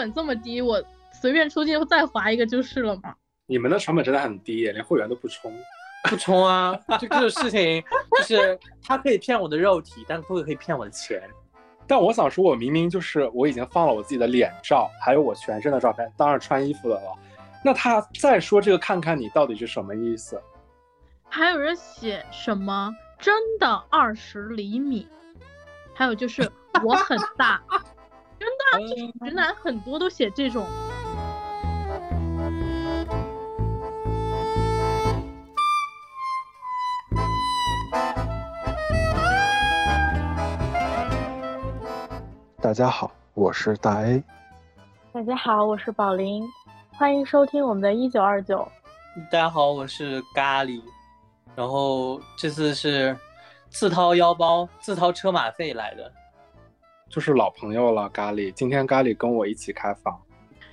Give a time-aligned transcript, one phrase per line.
[0.00, 0.82] 成本这么低，我
[1.12, 3.14] 随便出去再划一个就是了嘛。
[3.46, 5.52] 你们的成本真的很低，连会员都不充。
[6.08, 7.82] 不充啊，就这个事情，
[8.16, 11.20] 就是他可以骗我的肉体，但不可以骗我的钱。
[11.86, 17.14] 但我想说，我明明就是我已经放了我自己的脸照，还有我全身的照片，当然穿衣服的了。
[17.62, 20.40] 那他再说这个，看看你到底是什么意思？
[21.28, 25.06] 还有人写什么真的二十厘米？
[25.92, 26.50] 还有就是
[26.82, 27.60] 我很大，
[28.40, 30.64] 真的，就是直男很多都写这种。
[42.62, 44.24] 大家好，我是大 A。
[45.12, 46.42] 大家好，我是宝林，
[46.96, 48.66] 欢迎收听我们的一九二九。
[49.30, 50.80] 大家好，我是咖喱，
[51.54, 53.14] 然后这次是
[53.68, 56.10] 自掏腰包、自掏车马费来的，
[57.10, 58.08] 就是老朋友了。
[58.10, 60.18] 咖喱，今天咖喱跟我一起开房。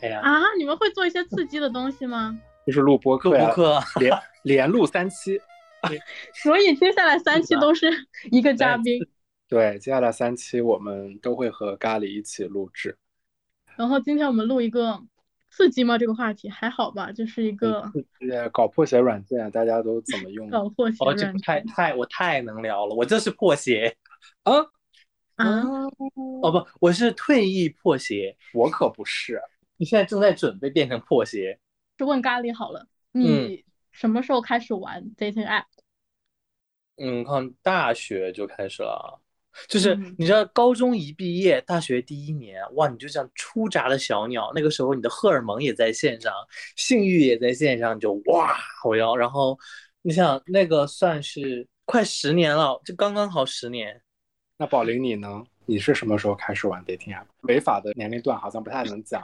[0.02, 2.40] 哎呀啊，你们会做一些刺激的东西吗？
[2.66, 3.52] 就是录播客呀，
[4.00, 5.42] 连连录三期。
[6.44, 7.92] 所以接下来三期都是
[8.32, 9.00] 一个嘉宾。
[9.50, 12.96] 对，接下来三期我们都会和咖喱一起录制。
[13.76, 15.02] 然后今天我们录一个
[15.50, 15.98] 刺激吗？
[15.98, 17.12] 这个话题还好吧？
[17.12, 17.92] 就是一个
[18.52, 20.48] 搞破鞋软件，大家都怎么用？
[20.52, 23.96] 搞破鞋软件，太太我太能聊了，我就是破鞋
[24.44, 24.54] 啊
[25.38, 25.64] 啊！
[26.42, 29.42] 哦不，我是退役破鞋，我可不是。
[29.78, 31.60] 你现在正在准备变成破鞋？
[31.98, 35.66] 就问咖喱好了，你什么时候开始玩 dating app？
[36.98, 39.22] 嗯，看大学就开始了。
[39.68, 44.52] 就是你知道，高中一毕业，大学第一年，哇，你就像出闸的小鸟。
[44.54, 46.34] 那个时候，你的荷尔蒙也在线上，
[46.76, 49.16] 性欲也在线上，就哇，我要。
[49.16, 49.58] 然后，
[50.02, 54.00] 你想那个算是快十年了，就刚刚好十年。
[54.58, 55.44] 那宝林你呢？
[55.66, 57.26] 你是什么时候开始玩 dating app？
[57.42, 59.22] 违法的年龄段好像不太能讲。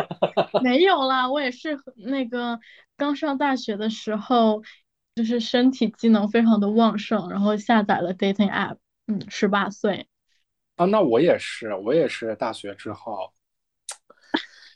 [0.62, 2.58] 没有啦，我也是那个
[2.96, 4.62] 刚上大学的时候，
[5.14, 8.76] 就是身体机能非常的旺盛，然后下载了 dating app。
[9.06, 10.08] 嗯，十八岁
[10.74, 13.32] 啊，那我也是，我也是大学之后，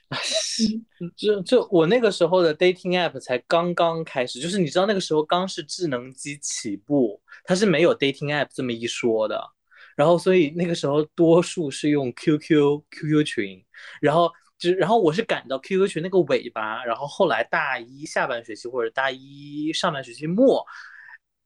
[1.17, 9.51] 就就我那个时候的 dating app 才刚刚开始，就是你知道那个时候刚是智能机起步，它是没有 dating app 这么一说的，
[9.97, 13.65] 然后所以那个时候多数是用 QQ QQ 群，
[14.01, 20.65] 然后就然后我是赶到 QQ 群那个尾巴，然后后来大一下半学期或者大一上半学期末，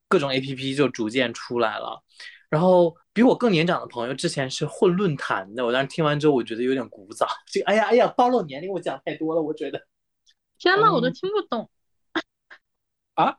[0.07, 2.01] 各种 APP 就逐渐出来了。
[2.47, 7.27] 然后比我更年长的朋友之前是混论坛的，我当时听完之后，我觉得有点古早。
[7.47, 9.87] 这哎呀哎呀，暴露年龄，我讲太多了，我觉得。
[10.57, 11.69] 天呐，我都听不懂。
[13.15, 13.37] 啊？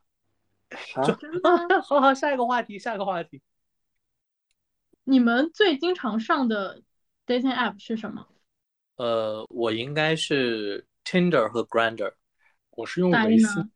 [1.03, 1.81] 真的？
[1.81, 3.41] 好好，下一个话题，下一个话题。
[5.09, 6.81] 你们最经常上的
[7.25, 8.27] dating app 是什么？
[8.97, 12.11] 呃，我应该是 Tinder 和 Grinder，
[12.71, 13.71] 我是用微信。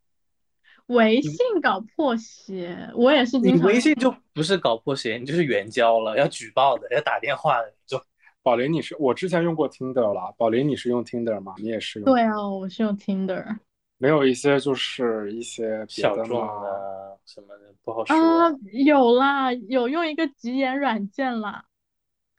[0.88, 3.66] 微信搞破鞋，我也是经常。
[3.66, 7.74] 微信就不是搞破鞋，你就是援交了，要举报的，要打电话的。
[7.86, 7.97] 就
[8.44, 10.36] 宝林，你是我之前用过 Tinder 了。
[10.38, 11.56] 宝林，你是用 Tinder 吗？
[11.59, 12.06] 你也是用？
[12.06, 13.58] 对啊，我是用 Tinder。
[13.97, 16.91] 没有一些就是一些小众的
[17.34, 18.52] 什么的不好说啊。
[18.72, 21.64] 有啦，有用一个吉言软件啦。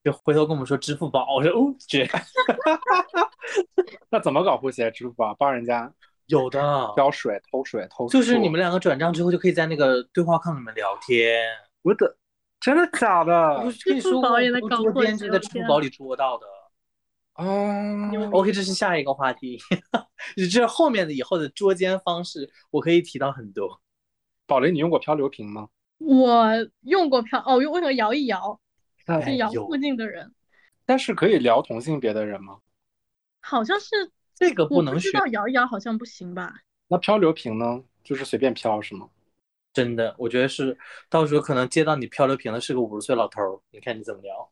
[0.05, 2.09] 就回头跟我们说支付宝，我说哦，绝。
[4.11, 4.91] 那怎么搞破鞋？
[4.91, 5.93] 支付宝帮人家？
[6.27, 6.61] 有的
[6.95, 11.45] 挑水、偷水、偷就是你们两个转账之后，就可以在那个对话框里面聊天。
[11.83, 12.17] 我的，
[12.59, 13.59] 真的假的？
[13.85, 16.47] 跟你说过，桌边就在支付宝里捉到的。
[17.35, 19.59] 哦，OK，这是下一个话题，
[20.51, 23.82] 这后面的以后的捉奸方式，我可以提到很多。
[24.53, 25.71] 宝雷，你用过漂流瓶吗？
[25.97, 26.47] 我
[26.83, 28.61] 用过漂，哦，用为什么摇一摇？
[29.25, 30.31] 是摇附近的人。
[30.85, 32.59] 但是可以聊同性别的人吗？
[33.41, 34.13] 好像是。
[34.35, 35.11] 这个不能学。
[35.11, 36.53] 知道摇一摇好像不行吧？
[36.89, 37.83] 那漂流瓶呢？
[38.05, 39.09] 就是随便飘是吗？
[39.73, 40.77] 真的，我觉得是，
[41.09, 44.51] 到时候可能接到你漂流瓶的是个五十岁老头儿，你看你怎么聊？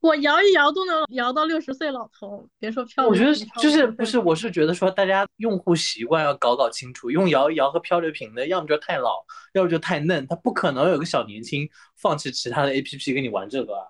[0.00, 3.10] 我摇一摇都能摇到六十岁老头，别说漂流。
[3.10, 13.86] 我觉得就是不是，我是觉得说大家用户习惯要搞搞清楚，用摇一摇和漂流瓶的，要么就太老，要么就太嫩，他不可能有个小年轻放弃其他的 A P P 跟你玩这个啊。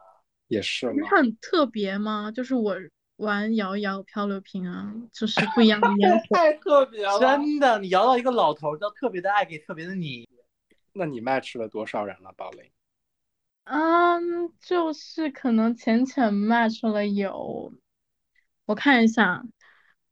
[0.48, 0.92] 也是。
[0.92, 2.30] 你很特别吗？
[2.30, 2.76] 就是我。
[3.18, 7.16] 玩摇一摇漂流瓶啊，就是不一样的烟火， 太特别了。
[7.22, 10.28] 真的，你摇到一个老头，叫特别的爱给特别的你。
[10.92, 12.64] 那你卖吃了多少人了，宝林？
[13.64, 17.72] 嗯，就是可能浅浅 match 了有，
[18.66, 19.42] 我看一下，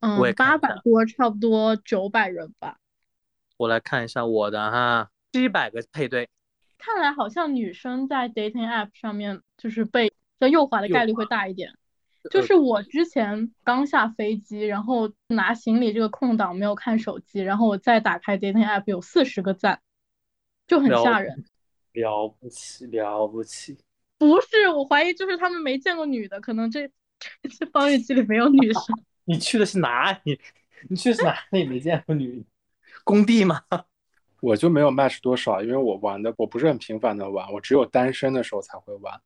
[0.00, 2.78] 嗯，八百多，差不多九百人吧。
[3.58, 6.28] 我来看一下我的哈，七百个配对。
[6.78, 11.74] 看来好像女生在 dating app 上面就是被被诱惑的概率会大一点。
[12.30, 19.82] 就是我之前刚下飞机，然后拿行李这个空档没有看手机，然后我再打开 dating app 有四十个赞，
[20.66, 21.44] 就很吓人。
[21.92, 23.76] 了不起，了不起。
[24.18, 26.88] 不是，我怀疑就是他们没见过女的，可能这
[27.58, 28.82] 这方日记里没有女生。
[29.24, 30.40] 你去的是哪里？
[30.88, 31.64] 你去的是哪里？
[31.64, 32.44] 没见过女
[33.04, 33.60] 工地吗？
[34.40, 39.20] 我就没有 match 多少，因为我玩的我不是很频繁的玩，我只有单身的时候才会玩。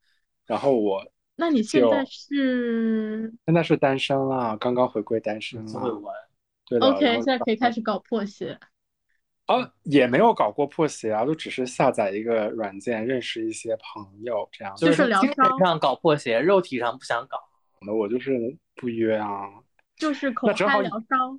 [0.45, 1.03] 然后我，
[1.37, 3.33] 那你现在是？
[3.47, 5.81] 现在是单身啦，刚刚回归单身了。
[5.81, 6.15] 会玩。
[6.67, 6.87] 对的。
[6.87, 8.59] OK，现在可以开始搞破鞋。
[9.47, 14.75] 啊，也没有搞过破鞋啊，就只是下载一个软件，认识一些朋友这样。
[14.77, 17.39] 就是精神上搞破鞋，肉体上不想搞。
[17.81, 19.49] 那我就是不约啊。
[19.97, 21.39] 就是口嗨聊骚。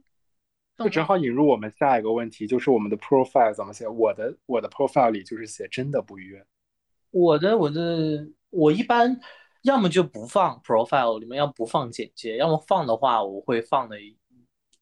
[0.77, 3.87] 就正好引入我们下一个问题，就是我们的 profile 怎么写？
[3.87, 6.45] 我的我的 profile 里就是写真的不约。
[7.11, 9.19] 我的我的我一般
[9.63, 13.97] 要么就不放 profile 里面，要不放简介，要么放的话，我会放的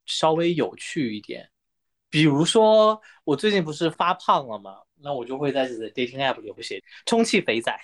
[0.06, 1.50] 稍微有趣一点。
[2.10, 4.76] 比如说，我最近不是发胖了吗？
[5.02, 7.76] 那我就会在自己的 dating app 里写充气肥仔。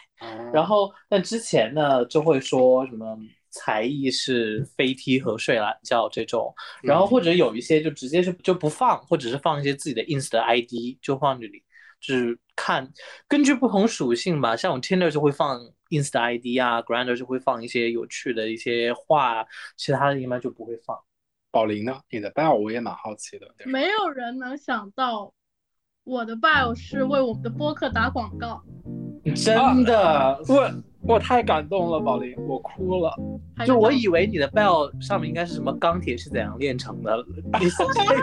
[0.53, 3.17] 然后，那之前呢，就会说什么
[3.49, 6.53] 才艺是飞踢和睡懒觉这种。
[6.81, 11.61] 然后或者有一些就直接是就不放，或者是放一些自己的 ins 的 id 就放这里，
[11.99, 12.89] 就是看
[13.27, 14.55] 根据不同属性吧。
[14.55, 15.59] 像我 tinder 就会放
[15.89, 19.45] ins 的 id 啊，grander 就会放一些有趣的一些话，
[19.75, 20.97] 其他的一般就不会放。
[21.51, 21.99] 宝林呢？
[22.09, 23.45] 你的 bio 我也蛮好奇的。
[23.65, 25.33] 没有人能想到
[26.03, 28.61] 我的 bio 是为我们的播客打广告，
[29.35, 30.71] 真的，我
[31.01, 33.13] 我太感动了，宝林，我哭了。
[33.65, 37.15] 就我以为你的 bio 上面应该是什么钢铁是怎样炼成的，
[37.59, 38.15] 你是这个，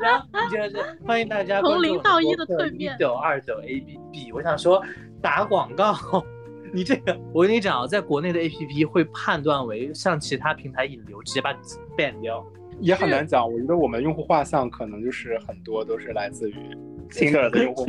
[0.00, 4.32] 然后就是欢迎大家从零到一的蜕变，一九二九 A B B。
[4.32, 4.82] 我想说
[5.20, 5.94] 打广告。
[6.72, 11.58] 你这个，我跟你讲啊，在国内的 A P P 会判断为向其他平台引流，直接把你
[11.96, 12.44] ban 掉，
[12.80, 13.44] 也很难讲。
[13.50, 16.54] 我觉得我们用户画像可能就是很多都是来自于
[17.10, 17.86] Tinder 的用户，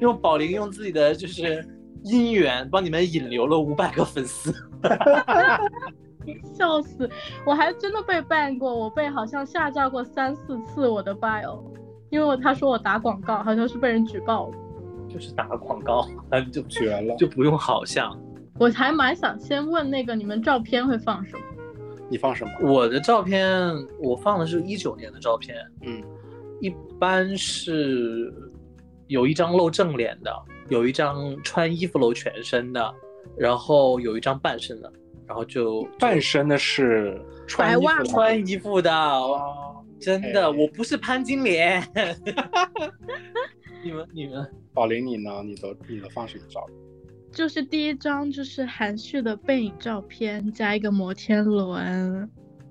[0.00, 1.66] 用宝林用自己的就是
[2.04, 4.52] 姻缘帮你们引流了五百个粉丝，
[6.54, 7.08] 笑死！
[7.44, 11.62] 我还真的被 ban 过，我被好像下架过三四次我的 bio，
[12.10, 14.54] 因为他说我打广告，好像是被人举报了。
[15.12, 16.08] 就是打个广告，
[16.52, 18.18] 就绝了，就不用好像。
[18.58, 21.42] 我还蛮想先问那个，你们照片会放什么？
[22.10, 22.52] 你放什么？
[22.62, 23.48] 我的照片，
[24.00, 25.56] 我放的是一九年的照片。
[25.82, 26.02] 嗯，
[26.60, 28.32] 一般是
[29.06, 30.30] 有一张露正脸的，
[30.68, 32.94] 有一张穿衣服露全身的，
[33.36, 34.92] 然后有一张半身的，
[35.26, 38.92] 然后就半身的是穿衣服穿衣服的。
[39.98, 41.82] 真的，我不是潘金莲。
[43.84, 45.42] 你们你们，宝林你呢？
[45.44, 46.64] 你的你的放什么照？
[47.32, 52.30] 就是第一张就是含蓄的背影照片，加一个摩天轮，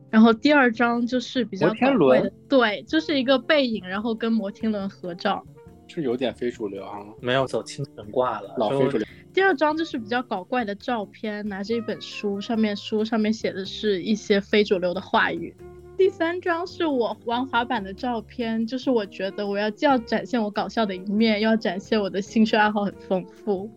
[0.10, 5.44] 然后第二张就是比较摩天轮，对，就是一个背影，然后跟摩天轮合照，
[5.88, 9.06] 是有点非主流啊，没有走清纯挂了，老非主流。
[9.34, 15.56] 第二张就是比较搞怪的照片，拿着一本书，上面书上面写的是一些非主流的话语。
[16.02, 23.70] 第三张是我玩滑板的照片，就是我觉得我要既要展现我搞笑的一面，又要展现我的兴趣爱好很丰富。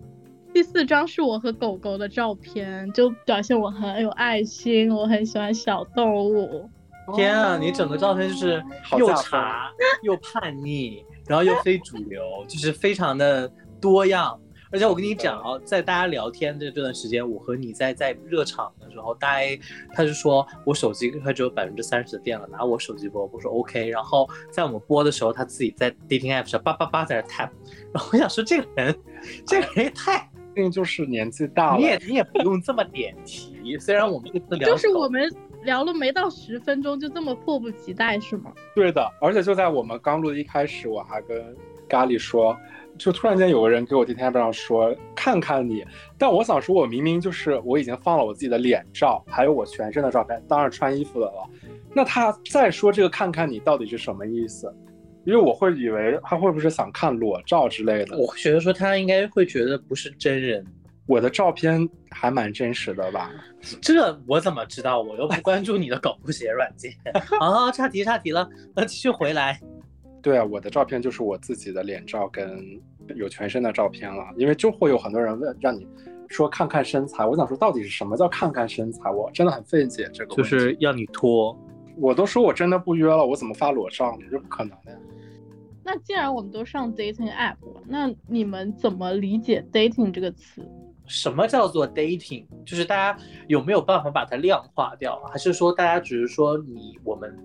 [0.51, 6.67] 第四张是我和狗狗的照片，就表现我很有爱心，我很喜欢小动物。
[7.15, 8.65] 天啊，你整个照片就是
[8.97, 9.71] 又茶
[10.03, 13.53] 又叛逆，然后又非主流，就是非常的
[13.83, 14.41] 多样。
[14.75, 19.61] 而且我跟你讲啊，在大家聊天的这段时间，我和你在在热场的时候，大 A
[19.93, 23.89] 他就说我手机快只有百分之三十的电了，拿我手机播，我说 OK。
[23.89, 27.51] 然后在我们播的时候，他自己在 dating app 上叭叭叭在那 tap。
[27.93, 28.93] 然后我想说这个人，
[29.47, 30.29] 这个人也太，
[30.73, 33.79] 就是年纪大了，你也你也不用这么点题。
[33.79, 38.53] 虽然我们这次聊，就是我们聊了没到十分钟，就这么迫不及待是吗？
[38.75, 41.57] 对的，而且就在我们刚录的一开始，我还跟
[41.89, 42.57] 咖喱说。
[42.99, 45.85] 就突然间有个人给我 D T App 上说看看你，
[46.17, 51.49] 但我想说，我明明就是我已经放了我自己的脸照，还有我全身的照片，当然穿衣服的了。
[51.93, 54.73] 那他再说这个看看你到底是什么意思？
[55.25, 58.19] 因为我会以为他会不会想看裸照之类的。
[58.19, 60.63] 我觉得说他应该会觉得不是真人，
[61.07, 63.31] 我的照片还蛮真实的吧？
[63.81, 65.01] 这我怎么知道？
[65.01, 66.93] 我又不关注你的搞破鞋软件。
[67.41, 68.47] 好， 岔题岔题了，
[68.77, 69.59] 那继续回来。
[70.25, 72.59] 对啊，我的照片就是我自己的脸照跟
[73.15, 75.87] 有全身的照片了，因为就会有很多人问，让你
[76.29, 77.27] 说看看身材。
[77.27, 79.11] 我想说，到底是什么叫看看身材？
[79.11, 80.35] 我真的很费解这个。
[80.35, 81.55] 就是要你脱，
[81.99, 84.27] 我都说我真的不约了，我怎么发裸照呢？
[84.31, 84.99] 这不可能的呀。
[85.85, 90.67] 那既然我们都上 dating app，那你们怎么理解 dating 这个词？
[91.07, 92.47] 什么叫做 dating？
[92.65, 95.21] 就是大家有没有办法把它量化掉？
[95.31, 97.37] 还是说大家只是说你我们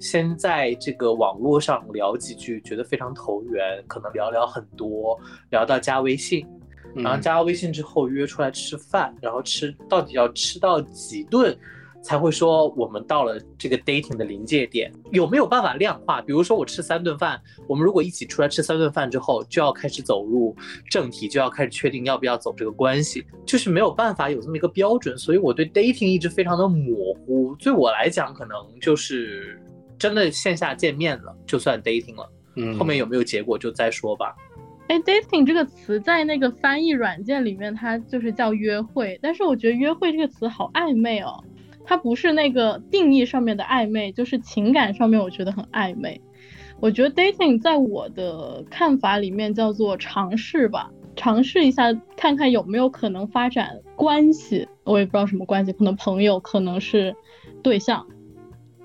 [0.00, 5.18] 先在这个网络上聊几句，觉得非常投缘，可能聊聊很多，
[5.50, 6.46] 聊到加微信，
[6.94, 11.56] 然后加微信之后约出来吃饭，然后吃到底要吃到几顿？
[12.02, 16.20] 才会说我们到了这个 dating 的临界点，有没有办法量化？
[16.20, 20.54] 比如说我吃三顿饭，我们如果一起出来吃三顿饭之后，就要开始走入
[20.90, 27.54] 正题，就要开始确定要不要走这个关系，就是没有办法有这么一个标准，所以我对 dating 一直非常的模糊。
[27.56, 29.62] 对我来讲，可能就是
[29.96, 34.34] 真的线下见面了就算 dating 了，嗯，后面有没有结果就再说吧。
[34.88, 41.42] 哎，dating 这个词在那个翻译软件里面，它就是叫约会，但是我觉得约会这个词好暧昧哦。
[41.84, 46.20] 它不是那个定义上面的暧昧，就是情感上面我觉得很暧昧。
[46.80, 54.66] 我觉得 dating 在我的看法里面叫做尝试吧，尝试一下看看有没有可能发展关系。
[54.84, 57.14] 我也不知道什么关系，可能朋友，可能是
[57.62, 58.04] 对象。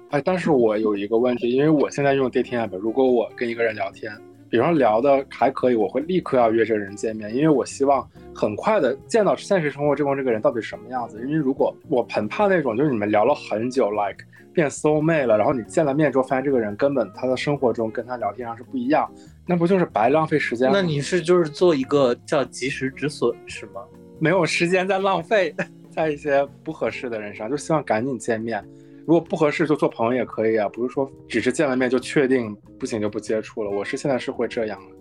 [0.09, 4.11] 哎，但是我有一个问题，因为我现在用 dating app，如果我跟一个人聊天。
[4.49, 11.19] 比方聊的还可以，我会立刻要约这个人见面，因为我希望很快的见到现实生活中这个人到底什么样子。
[11.21, 19.11] 因为如果我很怕那种，就是你们聊了很久，like 变 soul mate 了，然后你见了面之后发现这个人根本他的生活中跟他聊天上是不一样，
[19.45, 20.69] 那不就是白浪费时间？
[20.71, 23.81] 那你是就是做一个叫及时止损是吗？
[24.19, 25.53] 没有时间在浪费
[25.89, 28.63] 在一些不合适的人上，就希望赶紧见面。
[29.05, 33.69] 如果不合适就做朋友也可以啊，不是说只是见了面就确定不行就不接触了。
[33.71, 34.95] 我是现在是会这样的。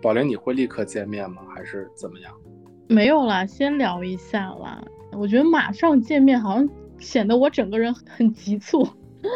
[0.00, 1.42] 宝玲，你会立刻见面吗？
[1.54, 2.32] 还是怎么样？
[2.88, 4.82] 没有啦，先聊一下啦。
[5.12, 6.68] 我觉得马上见面好像
[6.98, 8.86] 显得我整个人很急促。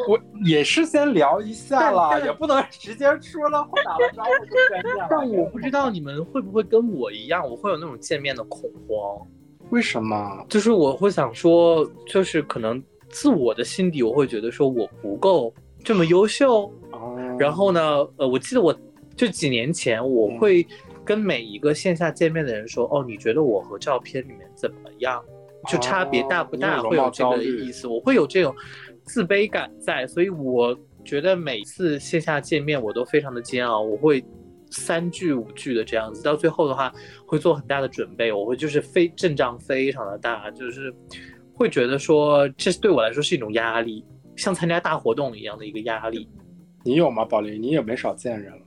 [0.09, 5.06] 我也是先聊一下啦，也不能直接说了话打了招呼就见面。
[5.11, 9.26] 但我不知道你们会不会跟我一样，我会有那种见面的恐慌。
[9.71, 10.44] 为什么？
[10.49, 12.82] 就是我会想说，就是可能。
[13.14, 15.52] 自我的心底，我会觉得说我不够
[15.85, 16.62] 这么优秀。
[16.92, 17.80] 哦然后呢，
[18.16, 18.75] 呃，我记得我
[19.14, 20.66] 就几年前，我会
[21.12, 25.23] 跟每一个线下见面的人说，哦，你觉得我和照片里面怎么样？
[25.69, 26.81] 就差别大不大？
[26.81, 28.54] 会有这个意思，我会有这种
[29.04, 30.07] 自卑感在。
[30.07, 34.25] 所以我觉得每次线下见面，我都非常的煎熬，我会
[34.71, 36.90] 三句五句的这样子，到最后的话
[37.26, 40.90] 会做很大的准备，我会就是非阵仗非常的大，就是。
[41.54, 44.02] 会觉得说，这对我来说是一种压力，
[44.37, 46.26] 像参加大活动一样的一个压力。
[46.83, 47.61] 你有吗，宝林？
[47.62, 48.62] 你也没少见人了。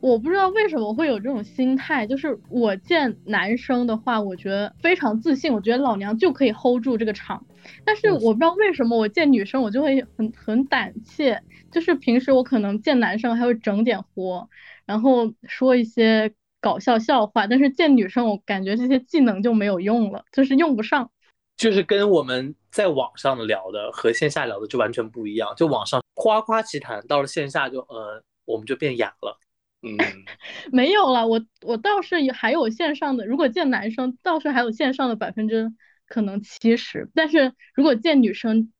[0.00, 7.44] 我不知道为什么会有这种心态，就是我见男生的话，我觉得非常自信，我觉得老娘就可以 hold 住这个场。
[7.84, 14.48] 但是我不知道为什么我见女生我就会很很胆怯，就是平时我可能见男生还会整点活，
[14.86, 21.10] 然后说一些搞笑笑话，但是见女生我感觉这些技能就没有用了，就是用不上。
[21.56, 29.36] 就是跟我们在网上聊的和线下聊的就完全不一样，就网上夸夸其谈，到了线下就呃我们就变哑了。
[29.82, 29.96] 嗯，
[30.72, 35.72] 没有了，我我倒是还有线上的，如果见男生倒是还有线上的百分之
[36.06, 38.72] 可能七十，但是如果见女生，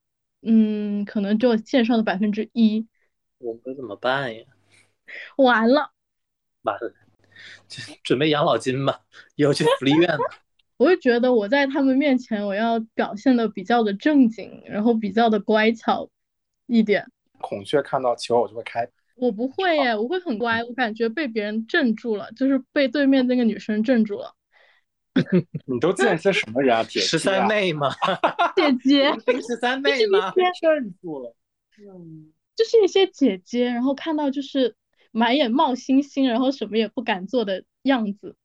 [0.43, 2.89] 嗯，可能就线上的百分之一。
[3.39, 4.45] 我们怎么办呀？
[5.37, 5.93] 完了，
[6.63, 6.93] 完了，
[7.69, 9.03] 就准备养老金吧，
[9.37, 10.25] 以后去福利院吧。
[10.79, 16.09] 我会觉得我在他们面前，我要表现的比较的正经，然后比较的乖巧
[16.67, 17.07] 一点。
[17.41, 18.89] 孔雀看到球我就会开。
[19.19, 20.63] 我不会耶，我会很乖。
[20.65, 24.35] 我感觉被别人镇住了，就是被对面那个女生镇住了。
[25.67, 26.85] 你都见些什么人啊？
[26.85, 27.91] 姐十三妹吗？
[28.55, 29.13] 姐姐。
[29.43, 30.33] 十三妹吗？
[30.61, 31.35] 镇住了。
[31.81, 34.77] 嗯，就是一些姐姐，然后看到就是
[35.11, 38.37] 满眼冒星星，然后什么也不敢做的样子。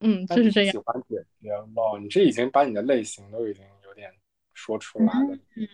[0.00, 0.72] 嗯，就是这样。
[0.72, 4.10] 喜欢姐姐吗，你这已经把你的类型都已经有点
[4.52, 5.38] 说出来了。
[5.56, 5.66] 嗯，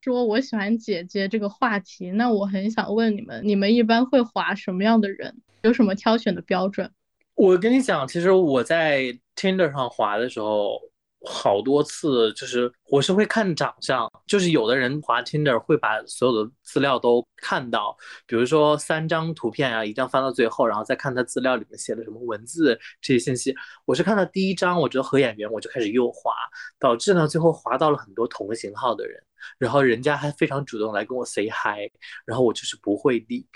[0.00, 5.34] 说我喜欢姐姐这个话题，那我很想问你们，你们一般会划什么样的人？
[5.62, 6.90] 有什么挑选的标准？
[7.34, 9.04] 我跟你讲，其实我在
[9.36, 10.80] Tinder 上划的时候。
[11.26, 17.94] 好多次，就是我是会看长相，就是有的人划 Tinder 会把所有的资料都看到，
[18.26, 23.54] 比如说三张图片啊，一定要翻到最后，然后再看他资料里面写的什么文字这些信息。
[23.84, 26.32] 我是看到第一张，我觉得合眼缘，我就开始右滑，
[26.78, 29.22] 导致呢最后滑到了很多同型号的人，
[29.58, 31.90] 然后人家还非常主动来跟我 say hi，
[32.24, 33.46] 然后我就是不会理。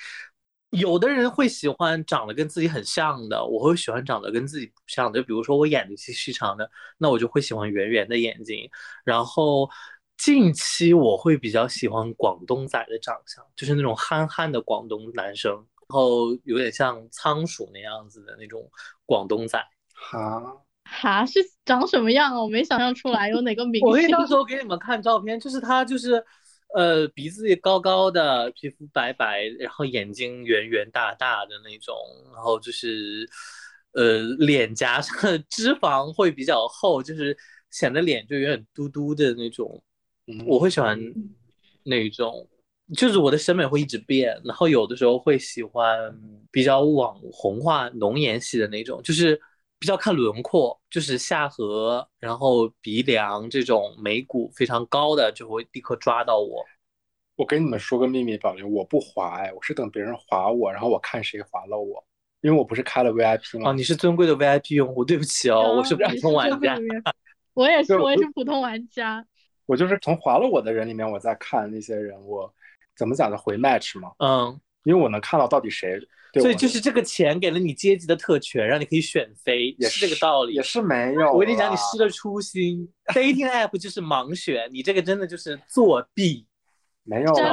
[0.71, 5.21] 有的人会喜欢长得跟自己很像的，我会喜欢长得跟自己不像的。
[5.21, 8.69] 就比如说我眼睛细长的，那我就会喜欢圆圆的眼睛。
[9.05, 9.71] 然后
[10.17, 18.69] 近期我会比较喜欢广东仔的长相，就是那种憨憨的广东男生，然后有点像仓鼠那样子的那种
[19.07, 19.65] 广东仔。
[19.95, 22.43] 好，哈，是长什么样啊？
[22.43, 23.89] 我没想象出来有哪个明星。
[23.89, 26.23] 我可以到时候给你们看照片，就是他就是，
[26.75, 31.95] 呃，鼻子高高的，皮肤白白，然后眼睛圆圆大大的那种，
[32.33, 33.29] 然后就是，
[33.93, 37.37] 呃，脸颊上的脂肪会比较厚，就是
[37.71, 39.83] 显得脸就有点嘟嘟的那种。
[40.27, 40.99] 嗯我会喜欢
[41.83, 42.49] 那种，
[42.97, 46.19] 就是我的审美会一直变，然后有的时候会喜欢
[46.51, 49.39] 比较网红化、浓颜系的那种，就是
[49.85, 56.65] 比较看轮廓，就是下颌，然后鼻梁这种眉骨非常高的，就会立刻抓到我。
[57.37, 62.03] 我跟你们说个秘密，宝玲，我不滑哎，我是等别人划我，然后我看谁划了我，
[62.41, 63.69] 因为我不是开了 VIP 吗？
[63.69, 66.79] 哦，你是尊贵的 VIP 用户，对不起哦，我是普通玩家。
[67.53, 69.23] 我也是，我我也是普通玩家。
[69.67, 72.51] 我就是从划了我的人里面，我在看那些人，我
[72.97, 76.01] 怎么讲的回 match 嘛，嗯，因为我能看到到底谁
[76.41, 80.63] 所以就是这个钱给了你阶级的特权，让你可以选妃，也是这个道理也。
[80.63, 81.33] 是没有。
[81.33, 82.89] 我跟你讲，你失了初心。
[83.15, 86.47] dating app 就是盲选，你这个真的就是作弊。
[87.07, 87.53] 没有真啊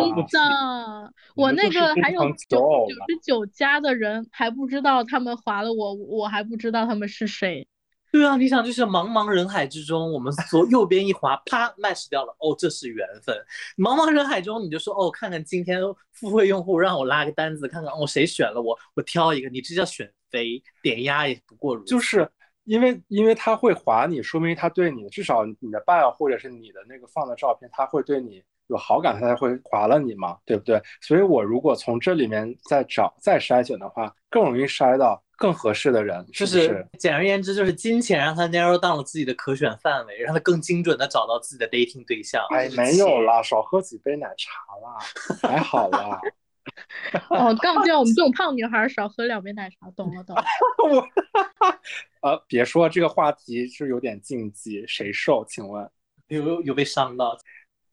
[1.03, 7.67] 的， 我那个还有九九十九加的人还不知道他们划了我，我还不知道他们是谁。
[8.11, 13.33] 对啊，你想，就是茫茫人海之中，我们 左右边一滑，啪 match 掉了，哦，这是缘分。
[13.77, 15.79] 茫茫人海中，你就说，哦，看看今天
[16.11, 21.89] 付费用户让我拉个单子，看看哦谁选了我，我挑一个，你这叫选妃，点压也不过如此。
[21.89, 22.29] 就是
[22.65, 30.81] 因为因为他会划你，说明他对你至少你的 bio 或者是你的那个放的照片，他会对你有好感，他才会划了你嘛，对不对？
[31.01, 42.41] 所以我如果从这里面再找再筛选的话，更容易筛到更合适的人，就是简而言之，就是金钱让他 narrow down 了自己的可选范围，让他更精准的找到自己的 dating 对象。
[42.49, 42.69] 哎。
[42.77, 44.97] 没有啦，少喝几杯奶茶啦，
[45.41, 46.19] 还好啦。
[47.29, 50.43] 哦，杠叫我们这种胖女孩少喝两杯奶茶，懂了懂了。
[50.87, 51.05] 我
[52.21, 55.43] 呃，别说这个话题是有点禁忌，谁受？
[55.45, 55.89] 请问
[56.27, 57.35] 有有被伤到？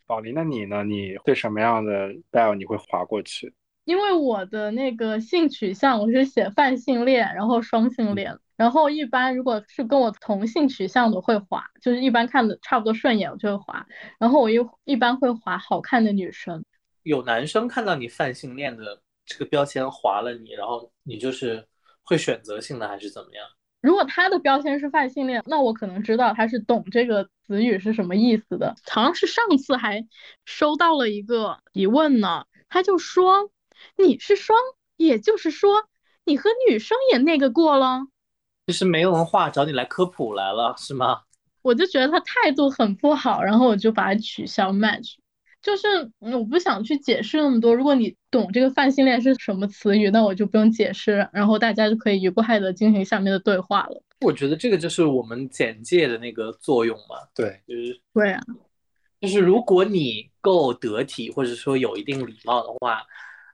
[0.09, 0.83] 宝林，那你呢？
[0.83, 3.55] 你对什么样的 bio 你会划过去？
[3.85, 13.87] 因为我的那个性取向我是写泛性恋，然后双性恋，然后一般如果是跟我同性取向的会划，就是一般看的差不多顺眼我就会划，
[14.19, 16.65] 然后我又一般会划好看的女生。
[17.03, 21.67] 有男生看到你泛性恋的这个标签划了你，然后你就是
[22.03, 23.47] 会选择性的还是怎么样？
[23.81, 28.75] 如果他的标签是泛性恋，那我可能知道他是懂这个词语是什么意思的。
[28.91, 30.07] 好像是上次还
[30.45, 33.51] 收到了一个疑问呢，他就说
[33.97, 34.59] 你是双，
[34.97, 35.85] 也就是说
[36.25, 38.01] 你和女生也那个过了。
[38.67, 41.23] 就是没文化找你来科普来了是吗？
[41.63, 45.15] 我就觉得他态度很不好，然后我就把他取消 match。
[45.61, 45.87] 就是
[46.21, 54.03] 嗯我不想去解释那么多，如果你懂这个泛性恋是什么词语，那我就不用解释，然后大家就可以愉快的进行下面的对话了。
[54.21, 58.41] 我觉得这个就是我们简介的那个作用嘛，对，就是对啊，
[59.21, 63.05] 就是如果你够得体，或者说有一定礼貌的话，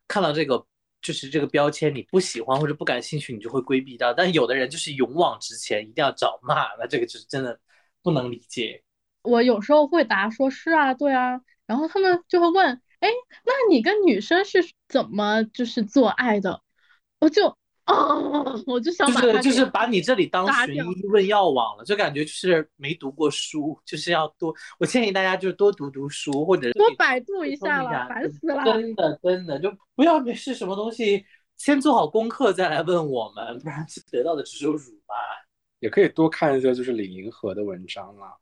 [0.09, 0.65] 看到这个
[1.03, 4.13] 就是这个标签你不喜欢或者不感兴趣，你就会规避掉。
[4.15, 7.59] 但有的人就是勇往直前，一定要找骂，那这个就是真的
[8.03, 8.83] 不能理解。
[9.23, 13.09] 我有时候会答说是啊，对啊，然后他们就会问，哎，
[13.45, 16.61] 那你跟女生是怎么就是做爱的？
[17.21, 17.47] 我就
[17.87, 24.55] 哦，我就想就是就是把你这里当寻医问药网了，就感觉就是没读过书，就是要多。
[24.79, 28.65] 我建议大家就是多读读书，或者多百度一下了，烦死了。
[28.65, 31.25] 真的真的就不要没事什么东西
[31.57, 35.15] 先做好功课再来问我们，不然得到的只有辱骂。
[35.81, 38.29] 也可以多看一些就是李银河的文章啦。
[38.29, 38.35] 啊，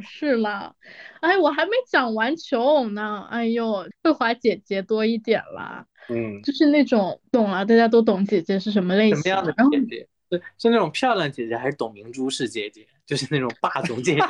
[0.00, 0.72] 是啦，
[1.20, 10.08] 哎，我还没讲完求偶呢，哎呦，会华姐姐多一点啦，嗯，就是那种懂了，大家都懂姐姐是什么类型什么样的姐姐？
[10.28, 12.86] 对，是那种漂亮姐姐，还是董明珠式姐姐？
[13.04, 14.20] 就是那种霸总姐姐。
[14.20, 14.26] 那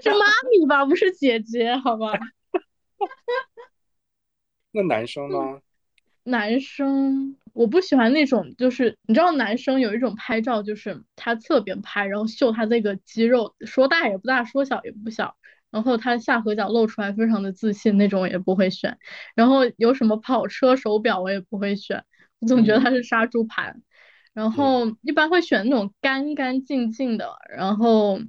[0.00, 2.12] 是妈咪吧，不是姐姐，好吧？
[4.72, 5.60] 那男生呢？
[6.26, 15.36] 男生我不喜欢那种，就是你知道男生有一种拍照，就是他侧边拍，然后秀他那个肌肉，说大也不大，说小也不小，
[15.70, 18.98] 然后他下颌角露出来，非常的自信，那种我也不会选。
[19.36, 22.04] 然后有什么跑车、手表我也不会选，
[22.40, 23.80] 我总觉得他是杀猪盘。
[24.34, 28.20] 然后一般会选那种干干净净的，然后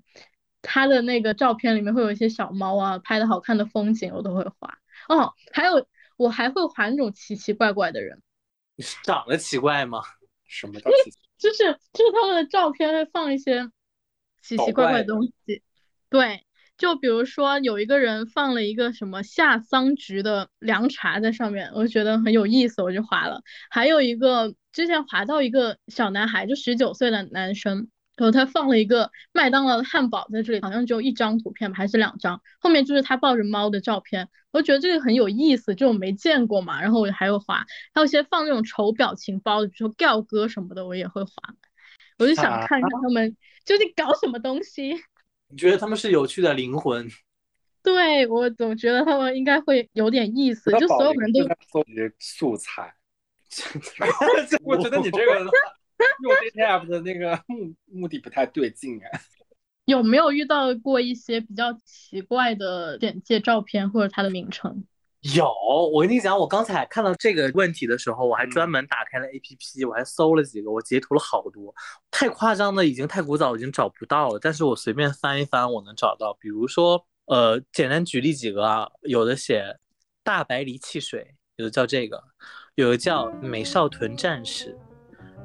[0.61, 4.77] 他的那个照片里面会有一些小猫啊，拍的好看的风景我都会画。
[5.09, 5.85] 哦，还有
[6.17, 8.21] 我还会画那种奇奇怪怪的人。
[9.03, 10.01] 长得奇怪吗？
[10.45, 11.17] 什么叫奇奇？
[11.37, 11.57] 就是
[11.93, 13.69] 就是他们的照片会放一些
[14.41, 15.61] 奇奇怪怪的东西，
[16.09, 16.45] 对，
[16.77, 23.41] 就比如说有一个人放了一个什么夏桑菊的凉茶在上面，我就觉得很有意思，我就划了。
[23.69, 36.81] 还有一个之前划到一个小男孩，就十九岁的男生，然后他放了一个麦当劳的汉堡在这里，好像只有一张图片吧，还是两张，后面就是他抱着猫的照片，我觉得这个很有意思，就我没见过嘛。
[36.81, 41.31] 然后我还会划，还有一些放那种丑表情包的，比如说吊哥什么的，我也会划。
[42.17, 44.95] 我就想看看他们 究竟搞什么东西。
[45.49, 47.07] 你觉得他们是有趣的灵魂？
[47.83, 52.95] 对我总觉得他们应该会有点意思，就所有人都搜集素材。
[54.65, 55.47] 我觉得你这个。
[56.57, 59.05] App 的那个目目的不太对劲啊，
[59.85, 64.83] 有没有遇到过一些比较奇怪的简介照片或者它的名称？
[65.35, 65.51] 有，
[65.91, 71.73] 我跟你讲，我刚才看到这个问题的时候，我还专门打开了 app，我还搜了几个，我截图了好多，
[72.11, 74.39] 太夸张的已经太古早，已经找不到了。
[74.39, 76.37] 但是我随便翻一翻，我能找到。
[76.39, 79.77] 比如说，呃，简单举例几个啊，有的写
[80.23, 82.23] 大白梨汽水，有的叫这个，
[82.75, 84.77] 有的叫美少屯战士。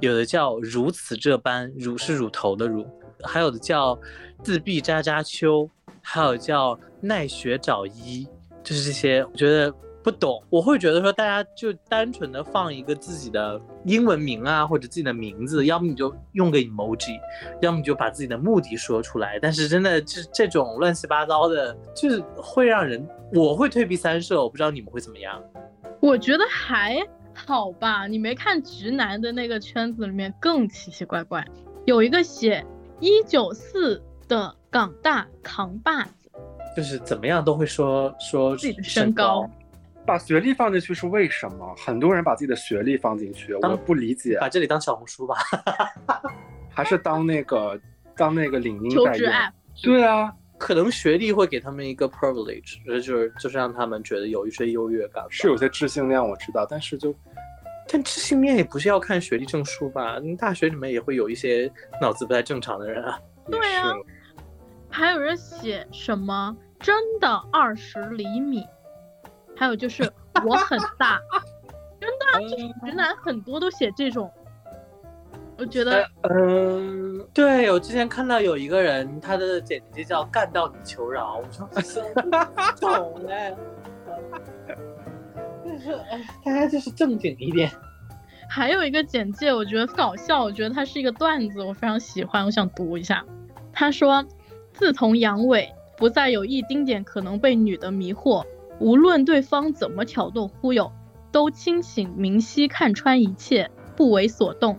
[0.03, 2.85] 有的叫如此这般，乳是乳头的乳，
[3.23, 3.97] 还有的叫
[4.43, 5.71] 自闭渣渣秋，
[6.03, 8.27] 还有叫奈雪找一，
[8.65, 10.43] 就是这些，我觉得不懂。
[10.51, 17.21] 我会觉得说，大家就单纯的放一个自己的英文名啊，或者自己的名字，要么你就用个 emoji，
[17.61, 19.39] 要么你就把自己的目的说出来。
[19.41, 24.43] 但是真的这这种乱七八糟的，就是会让人，我会退避三舍。
[24.43, 25.41] 我不知道你们会怎么样。
[26.01, 27.01] 我觉得还。
[27.45, 31.45] 好吧，你没看直男的那个圈子里面更奇奇怪怪，
[31.85, 32.65] 有一个写
[33.01, 36.31] 一九四的港大扛把子，
[36.77, 39.49] 就是怎么样都会说说自己的身高，
[40.07, 41.75] 把学历放进去是为什么？
[41.77, 44.39] 很多人把自己的学历放进去，我不理解。
[44.41, 45.37] 把这里当小红书吧，
[46.71, 47.79] 还是当那个
[48.17, 49.51] 当那个领英求职 app？
[49.83, 50.33] 对啊。
[50.59, 55.27] 可能学历会给他们一个 privilege，就是就是让他们觉得有一些优越感。
[55.29, 57.13] 是有些知性恋我知道，但是就，
[57.93, 60.17] 但知性面也不是要看学历证书吧？
[60.39, 63.21] 大学里面也会有一些脑子不太正常的人啊。
[63.51, 63.93] 对啊，
[64.89, 68.67] 还有人写什么真的二十厘米，
[69.55, 70.11] 还有就是
[70.47, 71.21] 我很大，
[72.01, 74.33] 真的，就是直男很多都写这种。
[75.59, 81.69] 我觉得，嗯，对我之前看到有一个人，他的简介叫“干到你求饶”，我说
[82.81, 83.55] 懂嘞
[85.83, 87.71] 就是哎， 大家就是正经一点。
[88.49, 93.25] 还有一个简介，我觉得搞笑，我觉得它是一个段子，我非常喜欢，我想读一下。
[93.73, 94.25] 他说
[94.75, 98.45] ：“自从阳痿，不再有一丁点可能被女的迷惑，
[98.79, 100.93] 无论对方怎么挑逗忽悠，
[101.31, 104.79] 都清醒明晰，看穿一切，不为所动。”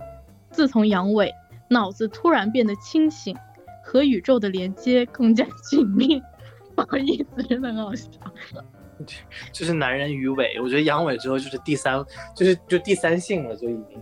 [0.51, 1.31] 自从阳痿，
[1.69, 3.35] 脑子突然变得清醒，
[3.83, 6.21] 和宇宙的连接更加紧密。
[6.75, 8.07] 不好意思，真的很好笑。
[9.51, 12.03] 就是男人鱼尾，我觉得阳痿之后就是第三，
[12.35, 14.01] 就是就第三性了，就已经。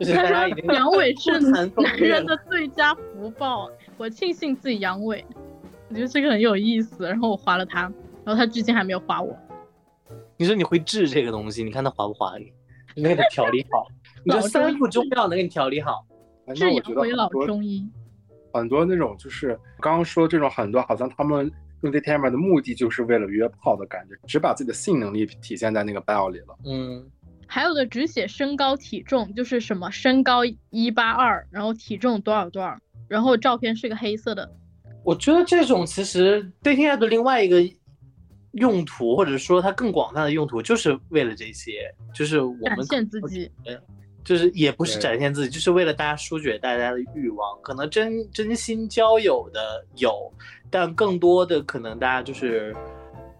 [0.00, 0.64] 就是大家已经。
[0.66, 5.22] 阳痿是 男人的最佳福报，我庆幸自己阳痿。
[5.88, 7.82] 我觉得这个很有意思，然后我划了他，
[8.24, 9.36] 然后他至今还没有划我。
[10.36, 12.52] 你说你会治这个东西，你看他划不划你？
[12.94, 13.86] 你给他调理好。
[14.24, 16.04] 你说三副中药能给你调理好，
[16.54, 17.88] 治阳痿老中医。
[18.52, 21.50] 很多那种就是刚刚说这种很多，好像他们
[21.82, 26.56] 用这天门的目的就是为了约炮的感觉，只把自己的性能力体现在那个 bio 里了。
[26.64, 27.04] 嗯，
[27.46, 30.40] 还有的只写身高体重，就是什么身高
[30.70, 32.76] 一八二，然后体重多少多少，
[33.08, 34.50] 然后照片是个黑色的。
[35.04, 37.62] 我觉得这种其实 dating app 的另外一个。
[38.56, 43.50] 用途，或者说它更广泛的用途，就是为了这些，就是我们展现自己，
[44.22, 47.58] 就是也不是展现自己，就是为了大家疏解大家的欲望。
[47.62, 50.30] 可能真真心交友的有，
[50.72, 52.74] 但更多的可能大家就是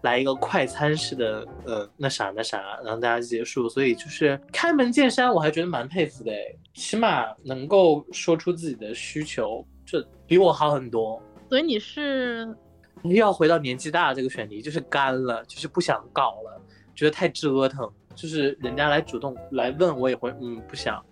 [0.03, 3.67] 来一个快餐式的，呃，那啥那啥，然后大家结束。
[3.67, 6.31] 所以就是开门见山，我还觉得蛮佩服的，
[6.75, 11.21] 起码能够说出自己的需求，这比我好很多。
[11.49, 12.55] 所以你是。
[13.03, 16.61] 又要回到年纪大这个选题，就是干了，就是不想搞了，
[16.95, 17.91] 觉得太折腾。
[18.15, 21.03] 就是人家来主动来问我，也会嗯不想。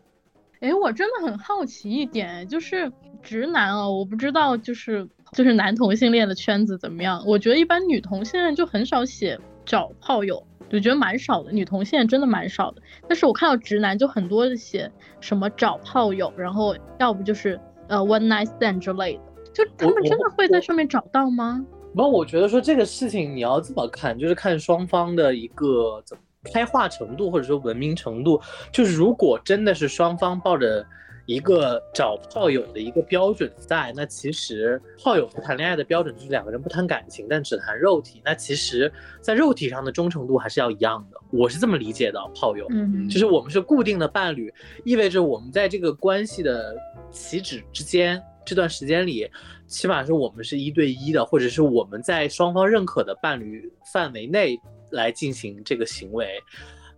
[0.61, 2.91] 哎，我真的很好奇一点，就是
[3.23, 7.23] 直男啊，我不知道就是就是男同性恋的圈子怎么样。
[7.25, 11.51] 我觉得一般女同性恋就很少写找炮友，我觉得蛮少的。
[11.51, 19.21] 女同性恋真的蛮少的，但是我看到直男就很多的写什么找炮友，然后要不就是呃 one night stand 之类的，
[19.51, 21.65] 就他们真的会在上面找到吗？
[21.95, 26.21] 不，我觉得说这个事情你要这么看，就是看双方的一个怎么
[26.53, 28.41] 开化程度，或者说文明程度。
[28.71, 30.85] 就是如果真的是双方抱着
[31.25, 38.21] 一个找炮友的一个标准在，那其实炮友和谈恋爱的标准就是两个人不谈感情，但只谈肉体。
[38.25, 41.17] 那其实，在肉体上的忠诚度还是要一样的。
[41.31, 46.75] 我是这么理解的，炮友，嗯，就是我们是固定的伴侣，意味着我们在这个关系的
[47.11, 48.21] 起止之间。
[48.43, 49.29] 这段时间里，
[49.67, 54.59] 起码是我们是一对一的，或者是我们在双方认可的伴侣范围内
[54.91, 56.39] 来进行这个行为，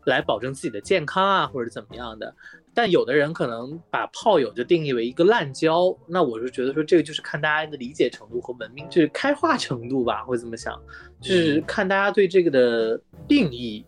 [0.05, 2.35] 来保证自己的健康啊，或者怎么样的。
[2.75, 10.81] 但有的人可能把炮友就定义为一个滥交，那我是觉得说这个就是看大家的理解程度和文明，就是开化程度吧，会这么想，
[11.21, 13.85] 就是看大家对这个的定义。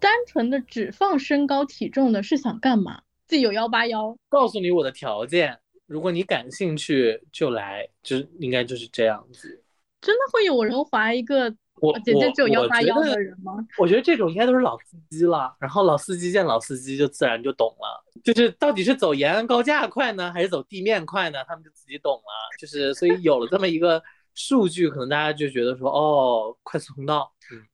[0.00, 3.02] 单纯的只放身高体重的是想干嘛？
[3.26, 9.62] 自己有幺八幺，告诉你我的条件，如果你感兴趣就来，就是应该就是这样子。
[10.00, 13.52] 真的会有人划一个我姐姐只有幺八幺我觉得的人吗？
[13.78, 21.38] 我觉得这种应该都是老司机了，然后老司机见老司机就自然就懂了，就是到底是走延安高架快呢，还是走地面快呢？
[21.46, 24.02] 他们就自己懂了，就是所以有了这么一个
[24.38, 27.28] 数据，可能大家就觉得说，哦，快速通道，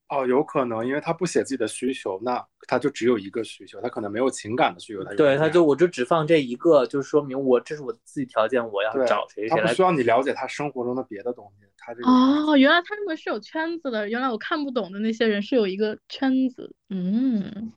[0.09, 16.75] 哦，有可能，因为他不写自己的需求，那他就只有一个需求，他可能没有情感的需求，他对，他他就我就只放这一个，就说明我这是我自己条件，我要找谁谁来他不需要你了解他生活中的别的东西，他这个哦，原来他们是有圈子的，原来我看不懂的那些人是有一个圈子。
[16.89, 17.71] 嗯，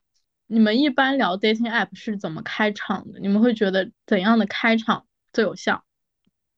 [0.47, 3.19] 你们一般聊 dating app 是怎么开场的？
[3.19, 5.83] 你们会觉得怎样的开场最有效？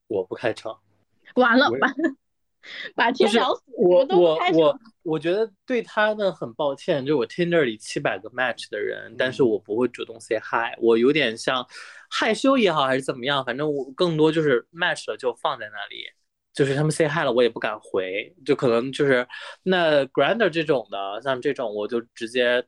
[0.08, 0.80] 我不开场。
[1.36, 2.16] 完了完了
[2.96, 4.80] 把天聊死，我我我。
[5.04, 11.66] 我觉得对他呢很抱歉，就我 Tinder 里七百个 match 的人，但是我不会主动 say hi，我有点像
[12.08, 16.04] 害羞也好还是怎么样，反正我更多就是 match 了就放在那里，
[16.54, 19.28] 就是他们 say hi 了我也不敢回，就可能就是
[19.64, 22.64] 那 Grander 这种的，像这种我就直接，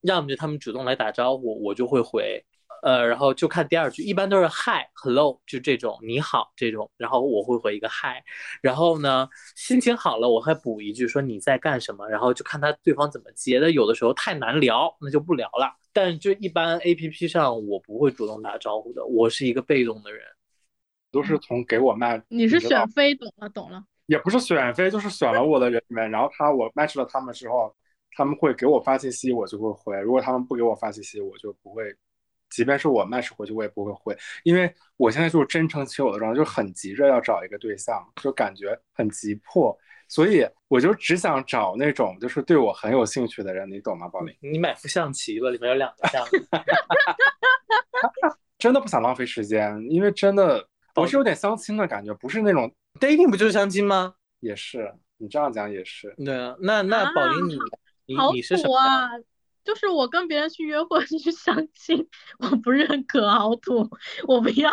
[0.00, 2.44] 要么就他们主动来打招呼，我就会回。
[2.86, 8.22] 呃，然后就看第二句，一般都是 hi hello，就这种你好这种，然后我会回一个 hi，
[8.62, 13.72] 然后呢，心情好了，我还补一句说你在干什么，然后就看他对方怎么接的。
[13.72, 15.74] 有的时候太难聊，那就不聊了。
[15.92, 20.22] 但就一般 A P P 上，我不会主动打招呼的，我是一个被动的人。
[21.10, 23.82] 都是从给我 match，你是选妃，懂了懂了。
[24.06, 27.74] 也不是选妃，就是选了我的人里面，然后他我 match 了他们之后，
[28.12, 31.84] 他们会给我发信息，我就会回；如果他们不给我发信息，我就不会。
[32.56, 44.34] 即便是我 match 回去，我也不会回，因为我现在就是真诚求我的状态，就是很急着要找一个对象，就感觉很急迫，所以我就只想找那种就是对我很有兴趣的人，你懂吗，宝林？
[44.40, 46.26] 你买副象棋吧，里面有两个象。
[48.58, 54.14] 真的不想浪费时间，因为真的我是有点相亲的感觉，不是那种 dating 不就是相亲吗？
[54.40, 57.58] 也是你这样讲也是，对啊，那那宝林你
[58.06, 58.78] 你你是什么？
[58.78, 59.10] 啊！
[59.66, 63.90] 就是我跟别人去约会 去相亲，我不认可，凹凸，
[64.26, 64.72] 我不要。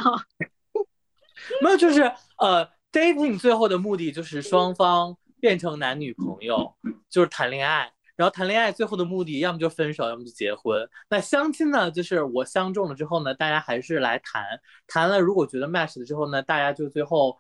[1.62, 2.04] 没有，就是
[2.38, 6.74] 呃，dating 最后的目的就是双方变成男女朋友，
[7.10, 7.92] 就是谈恋爱。
[8.16, 10.88] 然后谈恋爱最后的目的，要么就分手，要么就结婚。
[11.10, 14.46] 那相亲呢，就是我相中了之后呢，大家还是来谈，
[14.86, 17.36] 谈了如果觉得 match 了之后呢，大家就最后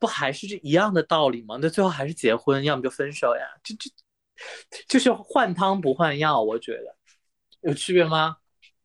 [0.00, 1.56] 不还是这一样的道理吗？
[1.62, 3.46] 那最后还是结婚，要么就分手呀。
[3.62, 3.88] 这这
[4.88, 6.96] 就是换汤不换药，我觉得
[7.62, 8.36] 有区别吗？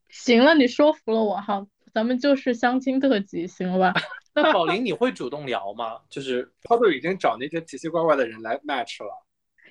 [0.09, 4.01] 行了，你说服了我，好，咱们就是相亲特辑，行了吧？
[4.35, 5.99] 那宝林，你会主动聊吗？
[6.09, 9.25] 就是他都已经找那些奇奇怪怪的人来 match 了。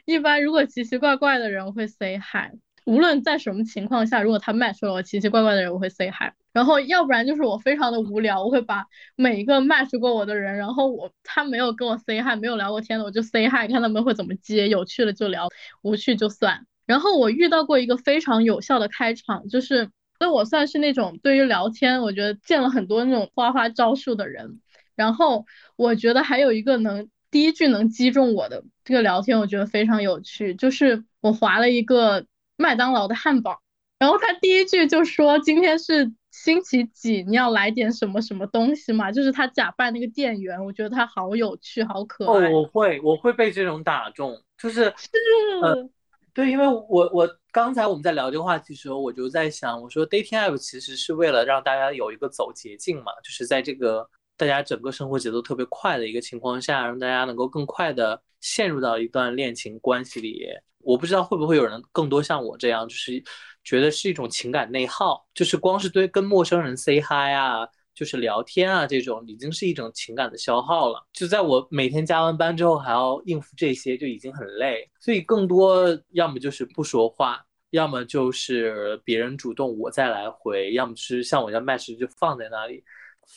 [0.05, 2.53] 一般如果奇奇怪怪的人我会 say hi，
[2.87, 6.33] 无论在什么情况下，如果他 match 了我奇奇怪怪的人，我会 say hi。
[6.53, 8.85] 然后要不然就是我非常的无聊，我会把
[9.17, 15.49] 每一个 match 过我的人，然后我他没有跟我 say hi，没有聊过天的，我就 say hi，看他们会怎么接，有趣的就聊，
[15.83, 16.67] 无趣就算。
[16.85, 24.61] 然后我遇到过一个非常有效的开场，就是，所以我算是那种对于聊天，我觉得见了很多那种花花招数的人。
[24.95, 33.63] 然后我觉得还有一个能第一句能击中我的这个聊天，我觉得非常有趣，就是我划了一个麦当劳的汉堡，
[33.99, 39.13] 然后他第一句就说今天是星期几，你要来点什么什么东西嘛？
[39.13, 42.51] 就是他假扮那个店员，我觉得他好有趣，好可哦，爱。
[42.51, 44.85] 我会我会被这种打中，就是
[45.63, 45.91] 呃是
[46.33, 60.47] 对，因为我我刚才我们在聊这个话题的时候，我就在想，我说 dating app 其实是为了让大家有一个走捷径嘛，就是在这个大家整个生活节奏特别快的一个情况下，让大家能够更快的陷入到一段恋情关系里。
[60.79, 63.23] 我不知道会不会有人更多像我这样，就是
[63.65, 67.69] 觉得是一种情感内耗，就是光是对跟陌生人 say hi 啊。
[67.95, 71.07] 就是聊天啊，这种已经是一种情感的消耗了。
[71.13, 74.91] 就在我每天加完班之后，还要应付这些，就已经很累。
[74.99, 82.83] 所以更多要么就是不说话，要么就是别人主动我再来回，要么是像我这样 match 就放在那里。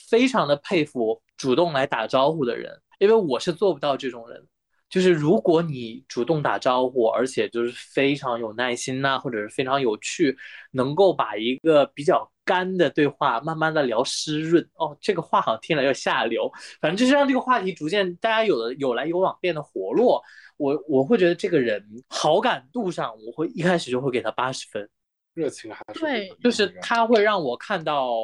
[0.07, 4.47] 非常的佩服主动来打招呼的人，因为我是做不到这种人。
[4.89, 10.37] 就是如果你主动打招呼，而且就是非常有耐心呐、或者是非常有趣，
[10.71, 14.65] 能够把一个比较干的对话慢慢的聊湿润。
[14.75, 20.21] 哦，这个话好像听起来有点下流，反正就是让这个话题逐渐大家有的有来有往，变得活络。
[20.57, 24.87] 我我会觉得这个人好感度上，我会一开始就会给他八十分。
[25.33, 28.17] 热情还是对就是他会让我看到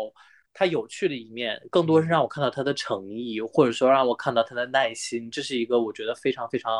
[0.53, 6.71] 他有趣的一面，更多是让我看到他的诚意，或者说让我看到他的耐心，这是一个我觉得非常非常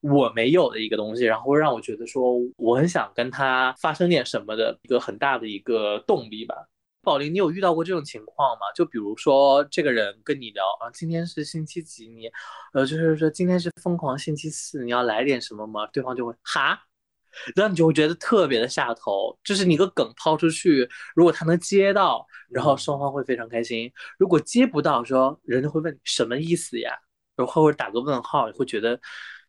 [0.00, 6.54] 我没有的一个东西，然后会让我觉得说我很想跟他发生点什么的一个很大的一个动力吧。
[7.02, 8.62] 宝林，你有遇到过这种情况吗？
[8.74, 12.08] 就比如说这个人跟你聊啊，今天是星期几？
[12.08, 12.28] 你
[12.72, 15.86] 呃，就是说今天是疯狂星期四，你要来点什么吗？
[15.92, 16.82] 对方就会哈。
[17.54, 26.96] 然后你就会觉得特别的下头，就是你个梗抛出去，如果他能接到，然后双方会非常开心；如果接不到，说人家会问你什么意思呀，
[27.36, 29.00] 然后或者打个问号，你会觉得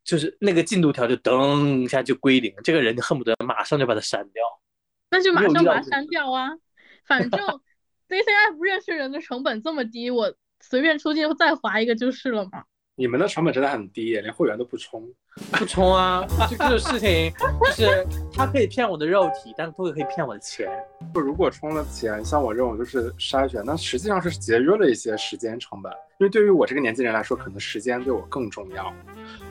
[0.03, 4.43] 就是那个进度条就噔一下就归零，这个人恨不得马上就把它删掉。
[5.09, 6.49] 那就马上把它删掉啊！
[7.05, 7.39] 反正
[8.09, 12.63] dating app 认识人的成本这么低，我随便出去再划一个就是了嘛。
[12.99, 15.07] 你们的成本真的很低耶，连会员都不充。
[15.51, 17.31] 不充啊，就这个事情，
[17.61, 20.67] 就是他可以骗我的肉体，但不可以骗我的钱。
[21.13, 25.93] 就如果充了钱，像我这种就是筛选，那实际上是节约了一些时间成本。
[26.19, 28.91] 因为对于我这个年纪人来说，可能时间对我更重要。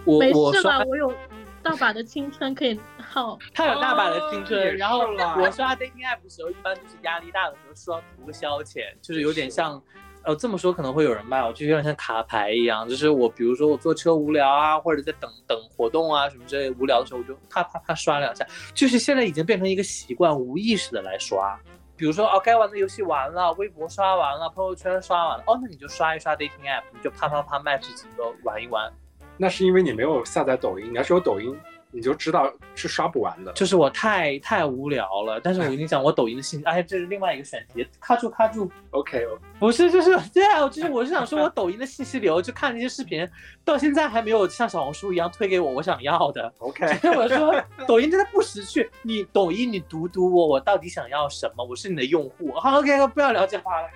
[0.05, 1.15] 我没事我刷，我有
[1.63, 3.39] 大把的青春可以耗。
[3.55, 5.07] 他有大把的青春，哦然后
[5.41, 9.81] 我刷 dating app 的时候，一般就是压力大的时候刷图个消遣，就是有点像，
[10.27, 21.57] 呃，这么说可能会有人骂我，就有点像卡牌一样，就是我比如说我坐车无聊啊，或者在等等活动啊什么之类无聊的时候，我就啪啪啪刷两下，就是现在已经变成一个习惯，无意识的来刷。
[21.97, 28.93] 比如说哦，该玩的游戏玩了，微博刷完了，朋友圈刷完了，哦，那你就刷一刷 dating app，你就啪啪啪 match 几个玩一玩。
[29.39, 31.57] 那是因为你没有下载抖音，你要是有抖音，
[31.97, 33.51] 你就知道是刷不完的。
[33.55, 39.27] 就是我太太无聊了，但是我跟你讲，我抖音的信息，哎，这是另外一个选题，卡住卡住，OK，
[39.59, 43.27] 不是，就是对啊，就是我是想说，我抖音的信息流就看那些视频，
[43.65, 46.53] 到现在还没有像小红书一样推给我我想要的。
[46.59, 47.55] OK，所以我说，
[47.89, 51.65] 抖音真的不识趣，你抖音你读读我，我到底想要什么？
[51.65, 52.53] 我是你的用户。
[52.53, 53.89] 好，OK，不要聊这话了。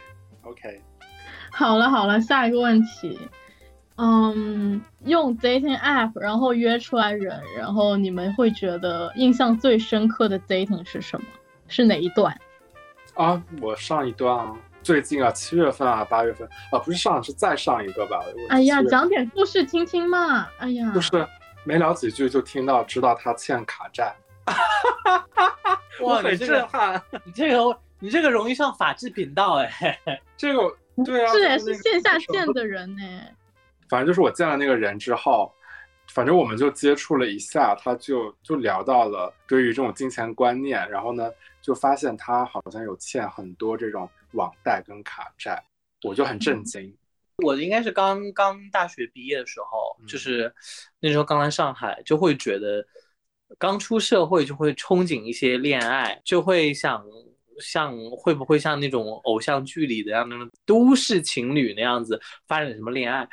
[0.43, 0.81] OK，
[1.53, 3.19] 好了好了，下一个问题，
[4.03, 11.27] 嗯，用 dating app 然后约出来人，然后你们会觉得印象最深刻的 dating 是什么？
[11.69, 12.35] 是哪一段？
[13.15, 18.25] 啊，我上一段啊，最近啊，七月份啊，八月份啊，不是上是再上一个吧？
[18.49, 20.49] 哎呀，讲点故事听听嘛。
[20.57, 21.11] 哎呀，就是
[21.65, 24.17] 没聊几句就听到知道他欠卡债，
[26.01, 27.03] 哇，我很你这个，震撼。
[27.25, 30.01] 你这个，你这个容易上法制频道哎。
[30.39, 33.03] 这个对啊，是也就是那个线下见的人呢。
[33.91, 35.53] 反正就是我见了那个人之后，
[36.09, 45.63] 反正我们就接触了一下，他就就聊到了对于这种金钱观念，然后呢，就发现他好像有欠很多这种网贷跟卡债，
[46.05, 46.97] 我就很震惊。
[47.45, 50.53] 我应该是刚刚大学毕业的时候，嗯就是
[51.01, 52.87] 那时候刚来上海，就会觉得
[53.59, 57.05] 刚出社会就会憧憬一些恋爱，就会想
[57.59, 63.29] 像会不会像那种偶像剧里的样那种都市情侣那样子发展什么恋爱。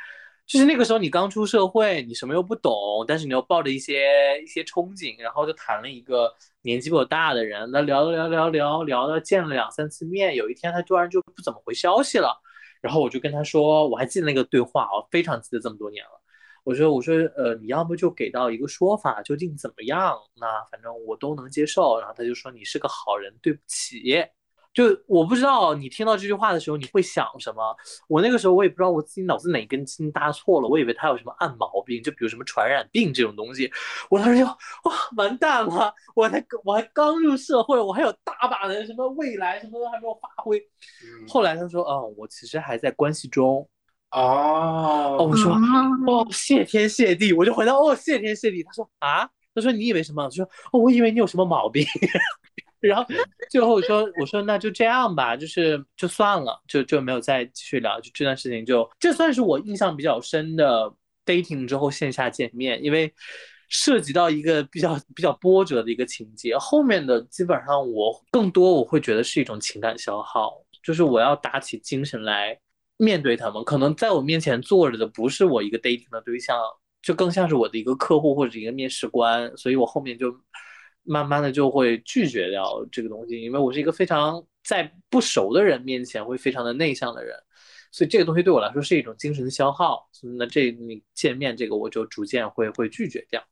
[0.48, 2.72] 就是那个时候你刚出社会，你什么又不懂，
[3.06, 12.40] 但是你又抱着一些一些憧憬，然后就谈了一个年纪比我大的人，那聊聊聊聊聊到见了两三次面，有一天他突然就不怎么回消息了。
[12.80, 16.10] 然后我就跟他说，我还记得那个对话，我非常记得这么多年了。
[16.64, 20.16] 我说，我说，呃，你要不就给到一个说法，究竟怎么样？
[20.34, 21.98] 那反正我都能接受。
[21.98, 24.00] 然后他就说你是个好人，对不起。
[24.74, 27.76] 就我不知道你听到这句话的时候你会想什么。
[28.06, 33.70] 我那个时候我也不知道我自己脑子哪根筋搭错了，我以为他有什么暗毛病，就比如什么传染病这种东西。
[34.08, 34.56] 我当时就哇
[35.16, 40.58] 完蛋了，我才我还刚入社会，我还有大把的什么未来什么都还没有发挥。
[40.58, 43.68] 嗯后来他说，嗯，我其实还在关系中。
[44.10, 45.60] 哦，哦，我说，啊
[46.06, 48.62] 哦，谢天谢地，我就回答，哦，谢天谢地。
[48.62, 50.24] 他说啊，他说你以为什么？
[50.24, 51.84] 我说，哦，我以为你有什么毛病。
[52.80, 53.04] 然后
[53.50, 60.92] 最后我说，我说那就这样吧，就是就算了，就就没有再继续聊，就这段事情就这算是我印象比较深的
[61.26, 63.12] dating 之后线下见面，因为
[63.68, 72.58] 涉及到一个比较比较波折的一个情节，后面的基本上我更多我会觉得是一种情感消耗，就是我要打起精神来
[72.96, 76.58] 面对他们，可能在我面前坐着的不是我一个 dating 的对象，
[77.02, 80.34] 就更像是我的一个客户或者一个面试官，所以我后面就
[81.08, 87.34] 慢慢的就会拒绝掉这个东西，因为我是一个非常在不熟的人面前会非常的内向的人，
[87.90, 90.06] 所以这个东西对我来说是一种精神消耗。
[90.36, 93.42] 那这你见面这个我就逐渐会会拒绝掉。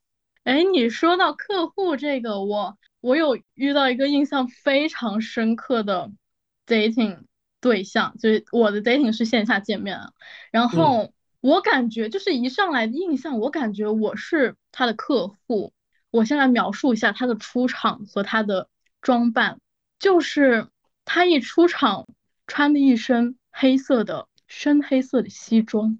[0.45, 6.11] 哎，你说到客户这个，我我有遇到一个印象非常深刻的
[6.67, 7.21] dating
[7.61, 10.11] 对象，就是我的 dating 是线下见面啊，
[10.53, 15.73] 然后我感觉就是一上来的印象，我感觉我是他的客户。
[16.11, 18.69] 我先来描述一下他的出场和他的
[19.01, 19.61] 装扮，
[19.99, 20.69] 就是
[21.05, 22.07] 他一出场
[22.47, 25.99] 穿的一身黑色的深黑色的西装。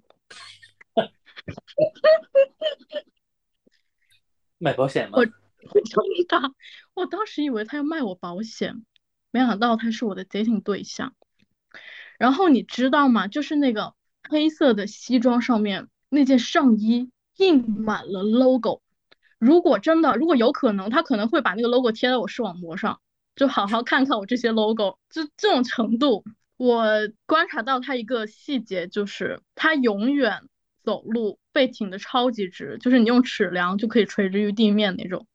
[4.57, 5.19] 卖保险吗？
[5.19, 5.27] 我
[6.95, 8.83] 我当时以为他要卖我保险，
[9.31, 11.13] 没想到他是我的 dating 对象。
[12.17, 13.27] 然后你知道吗？
[13.27, 13.93] 就是那个
[14.23, 18.81] 黑色的西装上面那件上衣印满了 logo。
[19.39, 22.99] 如果真的，如果有可能，他可能会把那个 logo 贴在我视网膜上，
[23.35, 24.97] 就好好看看我这些 logo。
[25.09, 26.23] 就这种程度，
[26.57, 26.85] 我
[27.25, 30.41] 观察到他一个细节，就是他永远
[30.83, 35.27] 走路背挺的超级直，就是你用尺量就可以垂直于地面那种。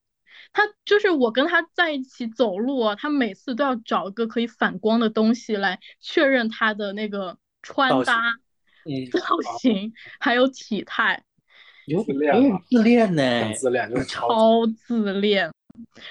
[0.53, 8.35] 他就是我跟他在一起走路啊，他每次都要找一个可以反光的东西来确认他的那个穿搭、
[9.13, 11.25] 造型还有体态。
[11.87, 15.53] 有自恋有自恋呢，很自恋，就是超自恋。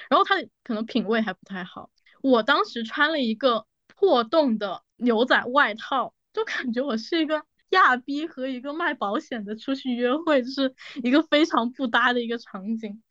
[0.08, 1.90] 然后他可能品味还不太好。
[2.20, 13.02] 我当时穿了一个破洞的牛仔外套，就感觉我是一个亚逼和一个卖保险的出去约会，就是一个非常不搭的一个场景。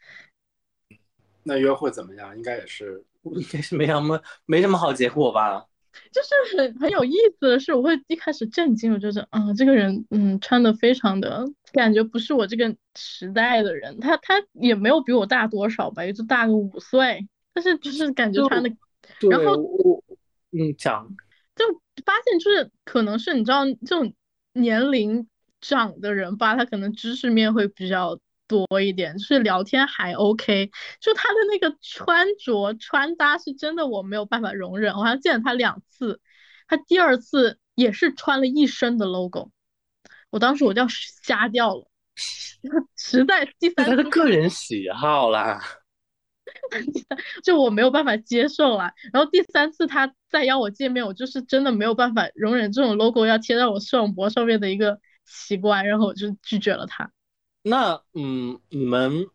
[1.43, 2.35] 那约会怎么样？
[2.37, 5.65] 应该也是， 应该是没什么没什么好结果吧。
[6.11, 18.69] 就是很很有意思的是，我会一开始震惊，我觉得啊，这个人嗯穿的非常的感觉不是我这个时代的人，他他也没有比我大多少吧，也就大个五岁，但是就是感觉穿的，
[19.29, 20.03] 然后我
[20.51, 21.07] 嗯讲，
[21.55, 21.65] 就
[22.05, 24.13] 发现就是可能是你知道这种
[24.53, 25.27] 年龄
[25.59, 28.19] 长的人吧，他可能知识面会比较。
[28.51, 34.93] 多一点，就是聊天还 OK，就他的那个穿着穿搭是真的我没有办法容忍。
[34.93, 36.19] 我好像见了他两次，
[36.67, 39.51] 他第二次也是穿了一身的 logo，
[40.29, 41.87] 我当时我就要瞎掉了，
[42.97, 45.61] 实在第三他的个人喜好啦，
[47.43, 48.93] 就我没有办法接受啦。
[49.13, 57.11] 然后第三次他再邀我见面，我就是真的没有办法容忍这种 logo 要贴在我视网膜上面的一个习惯，然后我就拒绝了他。
[57.63, 59.27] 那嗯，你们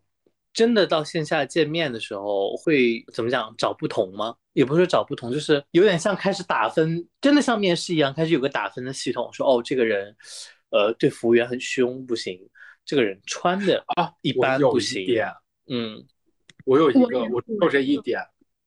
[0.53, 3.55] 真的到线下见面的时候会怎么讲？
[3.57, 4.35] 找不同吗？
[4.53, 10.17] 也不是找不同，就是有点像开始打分，真的像面试一样，开始有个打分的系统，说哦，这个人，
[10.71, 12.41] 呃，对服务员很凶不行，
[12.85, 15.07] 这个人穿的啊一般不行。
[15.69, 16.03] 嗯，
[16.65, 18.19] 我有一个，我就这一点，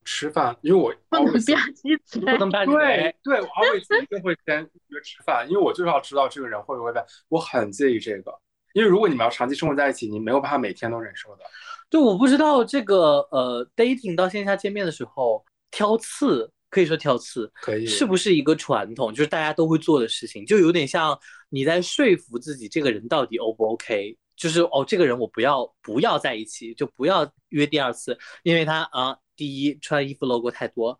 [0.06, 8.32] 吃饭，因为我不能吧唧嘴，不能吧唧嘴，对，我 always 一定会先约吃饭，因为我就是要知道这个人会不会被，我很介意这个。
[8.74, 11.44] 因为如果你们要长期生活在一起，你没有办法每天都忍受的。
[11.90, 19.12] 就我不知道这个呃，dating 到线下见面的时候挑刺，可以说挑刺，可以是不是一个传统？
[19.12, 21.18] 就是大家都会做的事情，就有点像
[21.50, 24.18] 你在说服自己这个人到底 O 不 OK？
[24.36, 30.98] 就是哦，这个人我不要不要在一起，就不要约第二次，因为他啊，第一穿衣服 logo 太多。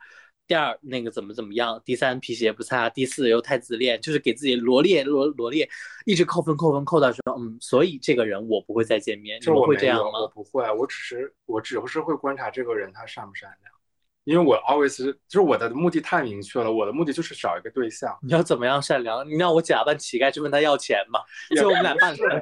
[0.50, 1.80] 第二那个怎么怎么样？
[1.86, 5.70] 第三皮鞋不擦，第四又太自恋，就是给自己罗列罗罗列，
[6.08, 9.40] 一直扣分扣分扣到说，嗯，所以这个人我不会再见面。
[9.40, 10.22] 就我会这样吗？
[10.22, 13.72] 我不会，我只是我只是会观察这个人他善不善良，
[14.24, 14.98] 因为我 always
[15.28, 18.18] 就是我的目的太明确了，我的目的就是找一个对象。
[18.24, 19.24] 你要怎么样善良？
[19.30, 21.20] 你让我假扮乞丐去问他要钱吗？
[21.56, 22.16] 就我们俩办。
[22.16, 22.42] 就是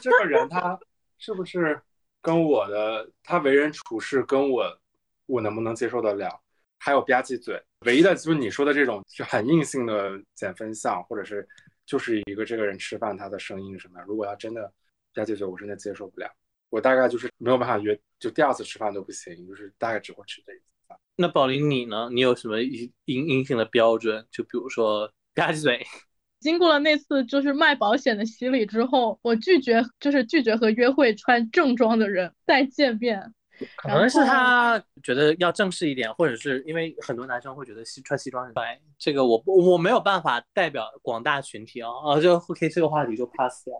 [0.00, 0.78] 这个人他
[1.18, 1.82] 是不是
[2.20, 4.78] 跟我的他为人处事跟我
[5.26, 6.38] 我能不能接受得了？
[6.84, 11.46] 还有吧唧嘴，唯一的就是你说的这种就很硬性的减分项，或者是
[11.86, 14.66] 就是一个这个人吃饭他的声音什么样，如果要真的
[15.14, 16.28] 吧唧嘴，我真的接受不了。
[16.70, 20.98] 我大概就是没有办法约，就第二次吃饭都不行，就是大概只会吃这一次饭。
[21.14, 22.08] 那宝林你呢？
[22.12, 24.26] 你有什么硬硬性的标准？
[24.32, 25.86] 就比如说吧唧嘴。
[26.40, 33.32] 经过了那次就是卖保险的洗礼之后，我拒绝就是拒绝和约会穿正装的人再见面。
[33.76, 38.80] 可能是他觉得要正式一点，或者是因为很多男生会觉得西穿西装很帅。
[38.98, 43.74] 这个我我没有办法代表广大群体啊啊，就 OK 这个话题就 pass 掉。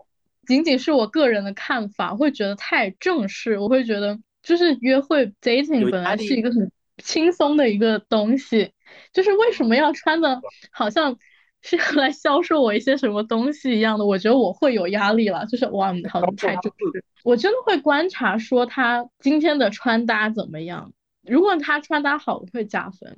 [0.45, 3.57] 仅仅是我个人的看法，会觉得太正式。
[3.57, 8.71] 我会觉得就是约会 dating 本来是一个很轻松的一个东西，
[9.13, 11.17] 就是为什么要穿的好像
[11.63, 14.05] 是来销售我一些什么东西一样的？
[14.05, 17.03] 我觉得我会有压力了，就是哇， 好像太正式。
[17.23, 20.93] 我真的会观察，说他今天的穿搭怎么样。
[21.21, 23.13] 如果他穿搭好，会加分；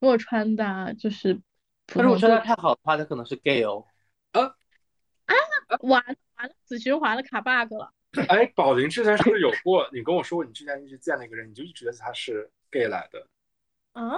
[0.00, 1.38] 如果穿搭就是，
[1.94, 3.84] 如果穿搭太好的话，他可能是 gay 哦。
[4.32, 4.42] 啊
[5.26, 5.34] 啊！
[5.82, 6.02] 完
[6.36, 7.92] 完了，子循环了，卡 bug 了。
[8.28, 9.86] 哎，宝林之前是不是有过？
[9.92, 13.26] 你跟我说过，你之前一直见那个人，你就一直觉得他是 gay 来的。
[13.92, 14.16] 啊？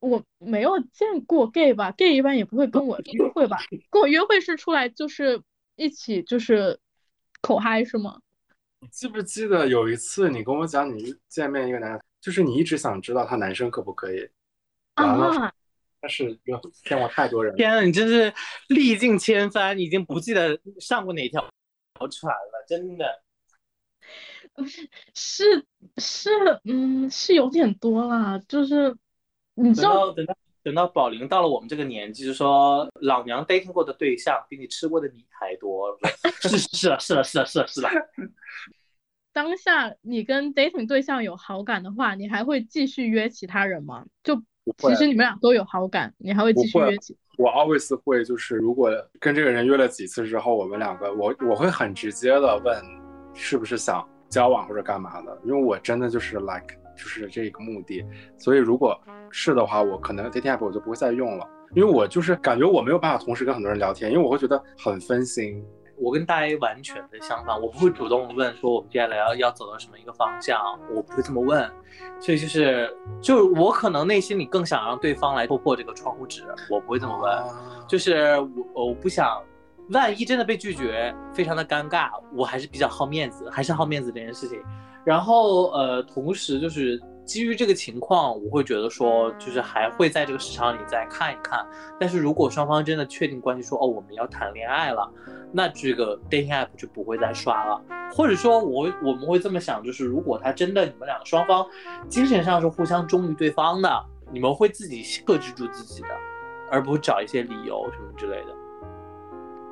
[0.00, 3.58] 我没有见过 gay 吧？gay 一般也不会跟我约会吧？
[3.90, 5.40] 跟我约会是出来就是
[5.76, 6.78] 一起就是
[7.40, 8.20] 口嗨是吗？
[8.80, 14.28] 你记不记得有一次你跟我讲，你见面一个男，就是你一直想知道他男生可不可以？
[14.94, 15.52] 啊！
[16.00, 16.38] 但是
[16.84, 17.56] 见过太多人。
[17.56, 18.30] 天啊，你真是
[18.68, 21.40] 历尽千帆，已经不记得上过哪条
[22.10, 23.22] 船了，真的。
[25.14, 25.64] 是
[25.96, 26.30] 是
[26.64, 28.94] 嗯是有点多啦，就是
[29.54, 35.96] 你知道等到等到宝玲到了我们这个年纪，就说老娘 dating 过的对象比你吃过的米还多。
[36.42, 37.88] 是是了是了是了是了是了。
[39.32, 44.04] 当下你跟 dating 对象有好感的话，你还会继续约其他人吗？
[44.22, 44.36] 就
[44.78, 47.16] 其实你们俩都有好感，你还会继续约其？
[47.36, 48.90] 我 always 会就是如果
[49.20, 52.82] 跟这个人约了几次之后，我们两个我我会很直接的问
[53.34, 54.06] 是不是想。
[54.30, 55.38] 交往或者干嘛的？
[55.44, 58.04] 因为我真的就是 like 就是这个目的，
[58.36, 58.98] 所以如果
[59.30, 65.64] 是的话，我可能 dating app 我就不会再用了，因为我就是感觉我没有办法同时跟很多人聊天，因为我会觉得很分心。
[65.96, 70.60] 我跟大 A 完全的相反，我不会主动问说我们接下来要要走到什么一个方向，
[70.92, 71.70] 我不会这么问，
[72.18, 78.38] 所以就是就我可能内心里更想让对方来突破这个窗户纸，我不会这么问，就是
[78.74, 79.40] 我我不想。
[79.90, 84.60] 万一真的被拒绝，非常的尴尬，我还是比较好面子，还是好面子这件事情。
[85.04, 91.66] 然后呃，同时就是基于这个情况，我会觉得说，就是还会在这个市场里再看一看。
[92.00, 95.06] 但是如果双方真的确定关系，说哦我们要谈恋爱了，
[95.52, 97.78] 那这个 dating app 就不会再刷了。
[98.14, 101.66] 或者说，我我们会这么想，就是如果他真的你们两个双方
[102.08, 106.08] 精神上是互相忠于对方的，你们会自己克制住自己的，
[106.70, 108.63] 而不会找一些理由什么之类的。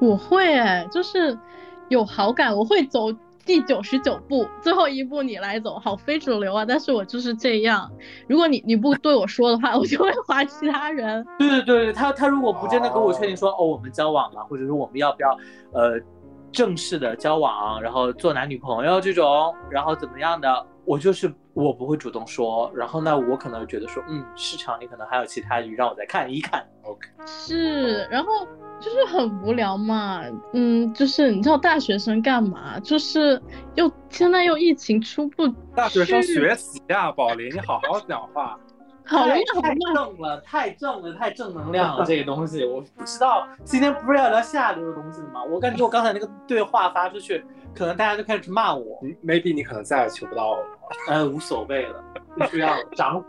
[0.03, 1.39] 我会哎，就是
[1.89, 3.13] 有好感，我会走
[3.47, 6.65] 第九十九步，最后一步你来走，好非主流啊！
[6.65, 7.89] 但是我就是这样，
[8.29, 11.25] 如果你你不对我说的话， 我就会划其他人。
[11.39, 15.31] 对对对对，他他如果不真的跟我确定说哦我们交往了，或者说我们要不要
[15.73, 16.01] 呃
[16.53, 26.65] 正式的交往，然后做男女朋友这种，然后怎么样的，我就是我不会主动说，然后呢我可能觉得说嗯市场里可能还有其他鱼，让我再看一看。
[26.83, 28.29] OK，是，然后。
[28.81, 30.25] 就是很无聊嘛，
[30.55, 32.81] 嗯，就是你知道大学生干嘛？
[32.81, 33.41] 就是
[33.77, 35.47] 又现在又疫情出不，
[35.77, 38.59] 大学生学习呀，宝林，你好好讲话。
[39.13, 43.47] 好太正了，太正了，太正能量了，这个东西我不知道。
[43.65, 45.43] 今天不是要聊下流的东西吗？
[45.45, 47.45] 我感觉我刚才那个对话发出去，
[47.75, 49.01] 可能大家就开始骂我。
[49.25, 50.65] Maybe 你可能再也求不到我了。
[51.09, 52.03] 哎， 无所谓了，
[52.37, 53.29] 必须要长和。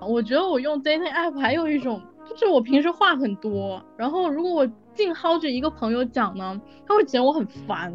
[0.06, 2.00] 我觉得我用 dating app 还有一种。
[2.28, 7.92] 就是我平时话很多，然后如果我净薅着一个朋友讲呢，他会觉得我很烦，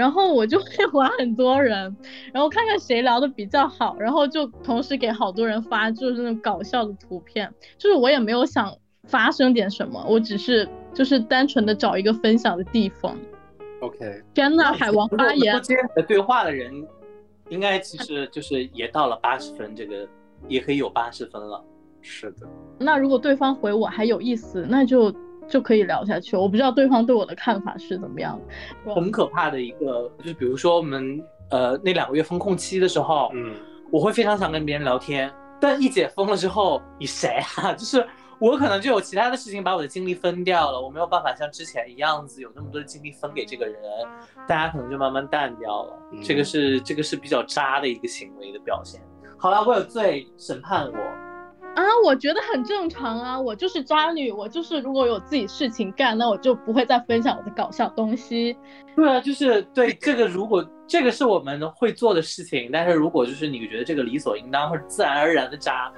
[0.00, 1.94] 然后我就会玩很多人，
[2.32, 8.74] 然后看看谁聊的比较好，然后就同时给好多人发，就是那种搞笑的图片，就是我也没有想
[9.04, 13.14] 发生点什么，我只是就是单纯的找一个分享的地方。
[13.82, 14.22] OK。
[14.32, 15.60] 天呐，海王发言。
[16.08, 16.72] 对话的人，
[17.50, 20.08] 应该其实就是也到了八十分，这个
[20.48, 21.62] 也可以有八十分了。
[22.00, 22.48] 是的，
[22.78, 25.14] 那如果对方回我还有意思，那就
[25.50, 26.36] 就可以聊下去。
[26.36, 28.40] 我不知道对方对我的看法是怎么样
[28.86, 28.94] 的。
[28.94, 31.20] 很可怕的一个，就是比如说我们
[31.50, 33.54] 呃那两个月封控期的时候，嗯，
[33.90, 35.30] 我会非常想跟别人聊天，
[35.60, 37.72] 但一解封了之后，你谁啊？
[37.76, 38.06] 就是
[38.38, 43.82] 我可能就有其他的事情把我的精力分掉了，我没有办法像之前一样子有那么多的精力分给这个人，
[44.48, 45.98] 大家可能就慢慢淡掉了。
[46.24, 49.00] 这个是这个是比较渣的一个行为的表现。
[49.36, 51.19] 好了，我有罪，审判我。
[51.80, 58.54] 啊，我觉得很正常啊，我就是渣女，我就是如果有自己事情干，那我就不会再分享我的搞笑东西。
[58.94, 65.90] 对啊，就是对这个，如果这个是我们会做的事情，但是如果就是你觉得这个理所应当或者自然而然的渣，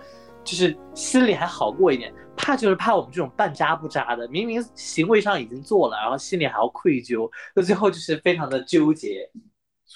[0.45, 2.15] 就是心里还好过一点。
[2.37, 9.29] 怕就是怕我们这种半渣不渣的，明明行为上已经做了，然后心里还要愧疚，那最后就是非常的纠结。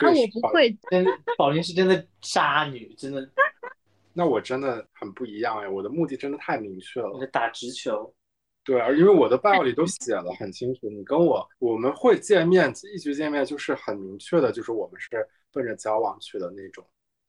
[0.01, 1.07] 啊，我不会，真
[1.39, 3.27] 宝林是真的渣女，真的。
[4.19, 7.27] 那我真的很不一样哎，我的目的真的太明确了。
[7.31, 8.11] 打直球，
[8.65, 15.11] 对啊，因为我的 bio 里都写了很清楚，你跟我我们会见面，一直见面就是很明确的，就是我们是
[15.53, 16.83] 奔着交往去的那种。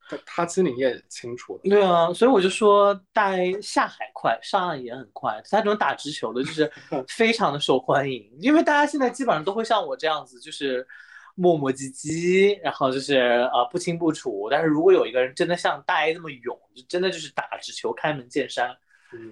[0.09, 1.59] 他他心里也清楚。
[1.65, 5.41] 对啊，所以我就说，大下海快，上岸也很快。
[5.51, 6.71] 他这种打直球的，就是
[7.09, 10.87] 非常的受欢迎，因为大家现在基本上都会像我这样子，就是。
[11.37, 13.15] 磨磨唧唧，然后就是
[13.53, 14.47] 呃不清不楚。
[14.51, 18.75] 但是如果有一个人真的像大 A 那么勇，就真的就是打直球开门见山，
[19.13, 19.31] 嗯，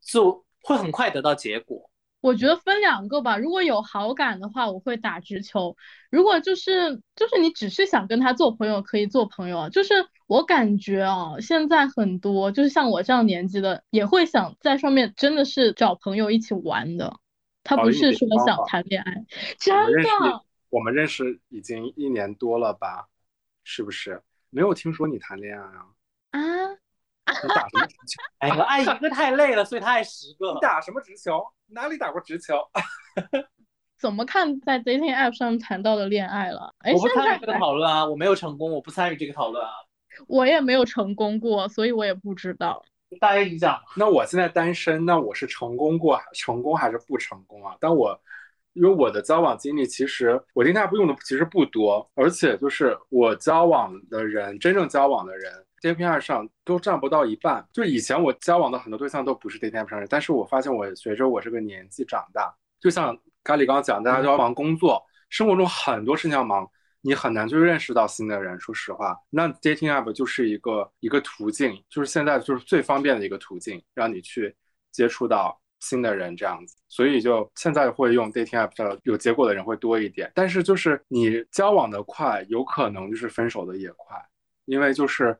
[0.00, 1.90] 就会很快得到结果。
[2.20, 5.74] 我觉得分两个吧，如果有好感的话，我会打直球；
[6.10, 9.70] 如果就是就是你只是想跟他做朋友，可以做朋友。
[9.70, 9.94] 就是
[10.26, 17.16] 我感觉啊，现在很多就是像我这样年纪的，也会想在上面真的是找朋友一起玩的，
[17.64, 19.24] 他不是说想谈恋爱。
[19.58, 23.06] 真的，我们认识已经一年多了吧？
[23.62, 24.22] 是不是？
[24.48, 25.86] 没有听说你谈恋爱啊？
[26.30, 26.40] 啊？
[27.42, 28.22] 你打什么直球？
[28.38, 30.54] 哎呀，爱一个太累了，所以他爱十个。
[30.54, 31.44] 你打什么直球？
[31.66, 32.56] 哪里打过直球？
[33.98, 36.74] 怎么看在 dating app 上谈到的恋爱了？
[36.78, 39.70] 哎，我不参与这个讨论啊，我没有成功，我不参与这个讨论啊。
[40.26, 42.84] 我也没有成功过，所以我也不知道。
[43.20, 43.80] 大家，你讲。
[43.96, 47.76] 那我现在单身，那我是成功过，成功还是不成功啊？
[47.80, 48.20] 但我
[48.72, 55.52] 因为我的交往经历，其实我 dating app 用的其实不多，而且就是我交往的人，真正交往的人。
[55.82, 66.68] dating app 上都占不到一半，就以前我交往的很多对象都不是 dating app 上人，但是我发现我随着我这个年纪长大，就像咖喱刚刚讲，大家都要忙工作，生活中很多事情要忙，
[67.00, 68.60] 你很难去认识到新的人。
[68.60, 74.54] 说实话，那 dating app 就是一个一个途径，就是现在就是最方便的一个途径，让你去
[74.92, 76.76] 接触到新的人这样子。
[76.88, 84.16] 所以就现在会用 dating app 的有结果的人会多一点，但是就是你交往的快，有可能就是分手的也快，
[84.66, 85.36] 因为就是。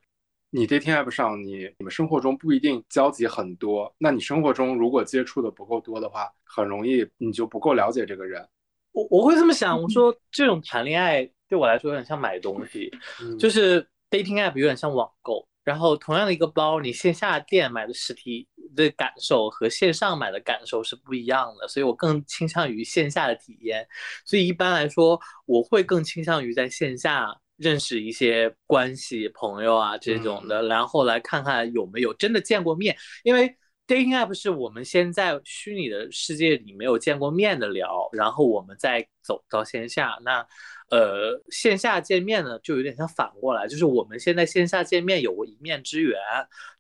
[0.53, 8.45] 你 dating app 上，你你们生活中不一定交集很多，那你生活中如果接触的不够多的话，很容易你就不够了解这个人。
[8.91, 12.91] 我我会这么想，我说这种谈恋爱对我来说有点像买东西，
[13.39, 13.81] 就是
[14.11, 23.87] dating app 有点像网购，然后同样的一个包，你线下店买的实体的感受和线上买的感受是不一样的，所以我更倾向于线下的体验。
[24.25, 27.35] 所以一般来说，我会更倾向于在线下。
[27.61, 33.55] 认识一些关系朋友啊这种的，然后来看看有没有真的见过面，因为
[33.91, 40.17] dating app 是我们先在虚拟的世界里没有见过面的聊，然后我们再走到线下。
[40.25, 40.47] 那
[40.91, 46.17] 呃线下见面呢，就有点像反过来，就是我们现在线下见面有过一面之缘，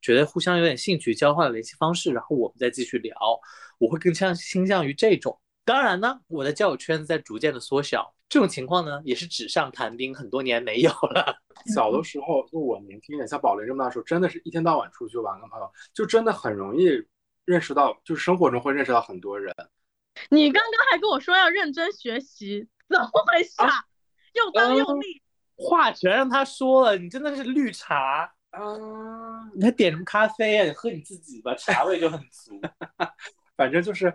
[0.00, 3.16] 觉得互相有点兴趣，交换了联系方式，然后我们再继续聊。
[3.78, 5.36] 我会更倾倾向于这种。
[5.70, 8.12] 当然呢，我的交友圈子在逐渐的缩小。
[8.28, 11.36] 这种情况呢，也是纸上谈兵，很多年没有了。
[11.72, 16.88] 小的时候，就我年轻一点，像宝林这么大的时候，真的是一天到晚出去玩，跟朋友，就真的很容易
[17.44, 19.54] 认识到，就是生活中会认识到很多人。
[20.28, 23.62] 你刚刚还跟我说要认真学习，怎么回事？
[23.62, 23.70] 啊
[24.34, 25.22] 又刚又立，
[25.54, 29.48] 话全让他说了，你真的是绿茶啊！
[29.54, 30.64] 你还点什么咖啡啊？
[30.64, 32.60] 你喝你自己吧，茶味就很足。
[33.56, 34.12] 反正就是。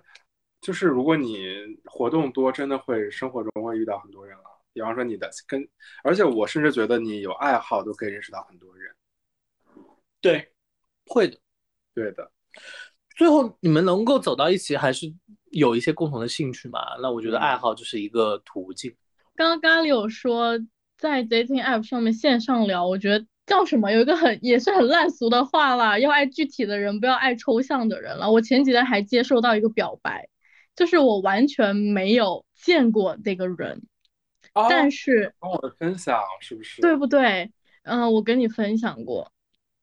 [0.65, 1.47] 就是，如果你
[1.85, 4.43] 活动多，真的会生活中会遇到很多人了。
[4.73, 5.63] 比方说你的跟，
[6.03, 8.91] 而且我甚至觉得你有爱好都可以认识到很多人。
[10.19, 10.51] 对，
[11.05, 11.37] 会的，
[11.93, 12.31] 对的。
[13.15, 15.05] 最后你们能够走到一起，还是
[15.51, 16.79] 有一些共同的兴趣嘛？
[16.99, 18.91] 那我觉得爱好就是一个途径。
[19.35, 20.57] 刚刚咖喱有说
[20.97, 23.91] 在 dating app 上面线上聊，我觉得叫什么？
[23.91, 28.31] 有一个很也是很烂俗的话啦，要爱具体的人，不要爱抽象的人了。
[28.31, 30.27] 我前几天还接受到一个表白。
[30.75, 33.81] 就是我完全没有见过那个人，
[34.69, 36.81] 但是跟我的分享是不是？
[36.81, 37.51] 对不对？
[37.83, 39.31] 嗯，我跟你分享过，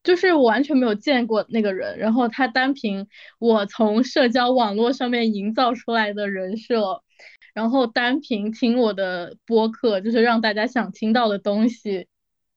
[0.03, 7.03] 就是我完全没有见过那个人，然后他单凭我从社交网络上面营造出来的人设，
[7.55, 12.07] 然后单凭听我的播客，就是让大家想听到的东西，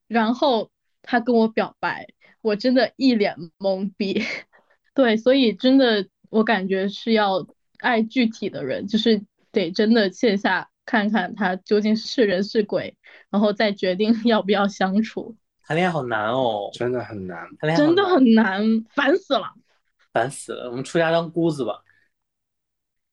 [0.08, 0.70] 然后
[1.00, 2.06] 他跟我表白，
[2.42, 4.22] 我真的一脸懵逼。
[4.92, 7.46] 对，所以真的我感觉是要。
[7.78, 9.22] 爱具体的人，就是
[9.52, 12.96] 得真的线下看看他究竟是人是鬼，
[13.30, 15.36] 然后再决定 要不要相处。
[15.64, 18.62] 谈恋爱好难哦，真的很难，谈恋爱真的很难，
[18.94, 19.54] 烦死了，
[20.12, 20.70] 烦死了。
[20.70, 21.82] 我们出家当姑子吧。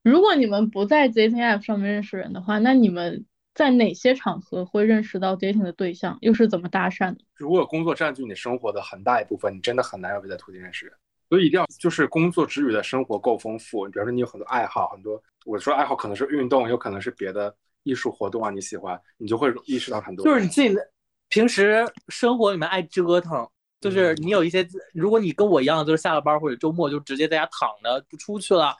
[0.03, 6.17] 如果你们不在 dating app 上面认识人的话，那你们在哪些场合会认识到 dating 的对象？
[6.21, 7.19] 又是怎么搭讪的？
[7.35, 10.93] 如果工作占据你生活的很大一部分，你真的很难有别的途径认识人。
[11.33, 13.87] 所以一定要就是工作之余的生活够丰富。
[13.87, 20.23] 你比方说你有很多爱好，很多我说爱好可能是运动，有可能是别的艺术活动啊，你喜欢，你就会意识到很多。
[20.23, 20.87] 就是你自己的
[21.29, 23.49] 平时生活里面爱折腾，
[23.81, 24.63] 就是你有一些，
[24.93, 28.75] 如果你跟我一样，就是下了班或者周末就直接在家躺着不出去了，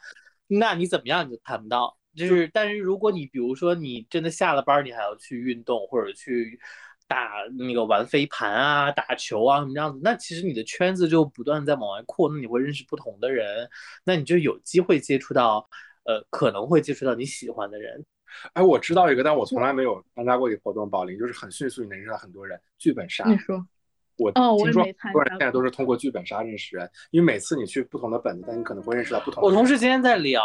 [0.46, 1.98] 那你怎么样你就谈不到。
[2.16, 6.60] 就是，但是如果你比如说你真的下了班，你还要去运动或者去。
[7.14, 10.00] 打那个玩飞盘啊，打球啊，什么样子？
[10.04, 13.70] 那其实你的圈子就不断在往外扩，那你会认识不同的人，
[14.04, 15.70] 那你就有机会接触到，
[16.06, 18.04] 呃，可能会接触到你喜欢的人。
[18.54, 20.90] 哎，我知道一个，但我从来没有参加过一个活动。
[20.90, 22.60] 宝林就是很迅速，你能认识到很多人。
[22.80, 23.64] 剧本杀，你说，
[24.24, 29.54] 我哦我也听说很多人现在都是通过剧本杀认识人，因为每次你去不同的本子，但你可能会认识到不同的我。
[29.54, 30.42] 同事今天在聊，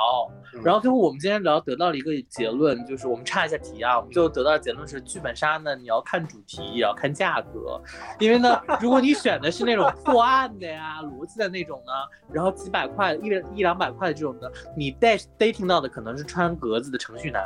[0.55, 7.81] 嗯然后最后我们今天聊得到了一个结论，就是我们岔一下题啊，我们最后得到的结论是，剧本杀呢，你要看主题，也要看价格，
[8.19, 11.93] 因为呢，如果你选的是那种破案的呀、逻辑的那种呢，
[12.33, 17.43] 然后几百块、一一两百块的这种的，你 date dating 到的可能是穿格子的程序男，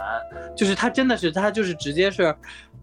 [0.57, 2.35] 就是他真的是他就是直接是。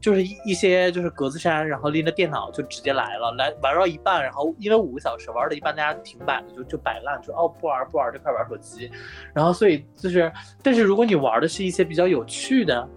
[0.01, 8.91] 就是一一些就是格子衫，然后拎着电脑就直接来了，来玩到一半，然后因为五个小时玩到一半，大家停摆了，就就摆烂，就哦不玩不玩，这块玩手机，
[9.33, 10.31] 然后所以就是，
[10.61, 12.87] 但是如果你玩的是一些比较有趣的，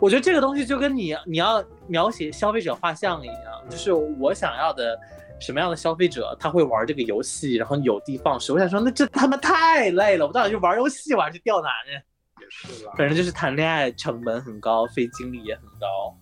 [0.00, 3.36] 我觉得这个东西就跟你你要描写消费者画像一样，
[3.68, 4.98] 就是我想要的
[5.38, 8.52] 什么样的消费者他会玩这个游戏，然后有的放矢。
[8.52, 12.02] 我想说，那这他妈太累了，我到底是玩游戏，我还是钓男人？
[12.40, 12.92] 也是吧。
[12.96, 16.16] 反正就是谈恋爱成本很高，费精力也很高。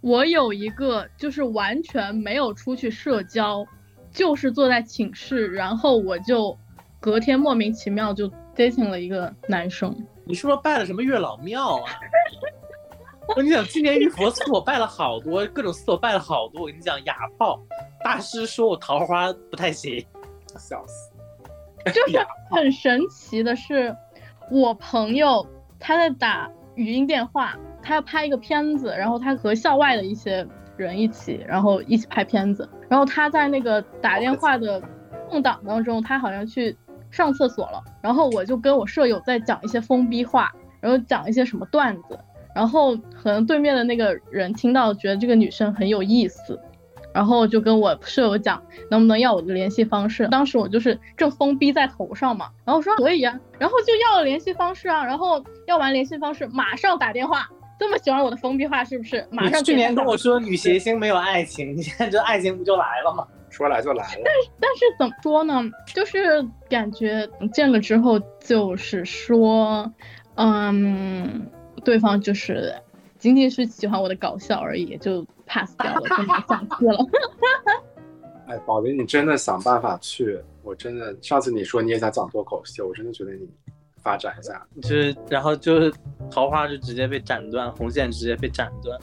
[0.00, 3.66] 我有一个就是完全没有出去社交，
[4.10, 6.56] 就是坐在寝室，然后我就
[7.00, 9.94] 隔天莫名其妙就 dating 了一个男生。
[10.24, 11.92] 你是不是拜了什么月老庙啊？
[13.28, 16.62] 我跟你讲，今年玉佛寺我拜了好多，各种寺我拜了好多。
[16.62, 17.60] 我跟你讲，哑炮
[18.02, 20.04] 大师说我桃花不太行。
[20.58, 21.12] 笑死！
[21.92, 22.18] 就是
[22.50, 23.94] 很神奇的是，
[24.50, 25.46] 我朋友
[25.78, 27.56] 他在打语音电话，
[27.88, 34.78] 他要拍一个片子，然后他和校外的一些人一起，然后一起拍片子，然后他在那个打电话的
[35.30, 36.76] 空档当中，他好像去
[37.10, 42.18] 上厕所了，然后我就跟我舍友在讲一些疯逼话，然后讲一些什么段子，
[42.54, 46.60] 然后可能对面的那个人听到觉得这个女生很有意思。
[47.14, 50.28] 然后就跟我舍友讲，能不能要我的联系方式？
[50.28, 57.48] 当时我就是正疯逼在头上嘛，然后说可以啊，然后就要了联系方式啊，然后要完联系方式马上打电话。
[57.78, 59.26] 这么喜欢我的封闭话是不是？
[59.30, 63.26] 马上去年跟我说女谐星没有爱情，你 现在这爱情不就来了吗？
[63.50, 64.22] 说来就来了。
[64.60, 65.62] 但是怎么说呢？
[65.94, 69.90] 就是感觉见了之后，就是说，
[70.34, 71.46] 嗯，
[71.84, 72.74] 对方就是
[73.18, 76.98] 仅仅是喜欢我的搞笑而已，就 pass 掉了，就没下去了。
[78.48, 83.48] 哎，宝林，你真的想办法去，我真的上次你说你也想讲脱口秀，我真的觉得你
[84.02, 84.66] 发展一下。
[84.82, 85.92] 就是，然后就是
[86.30, 88.98] 桃花就直接被斩断，红线直接被斩断，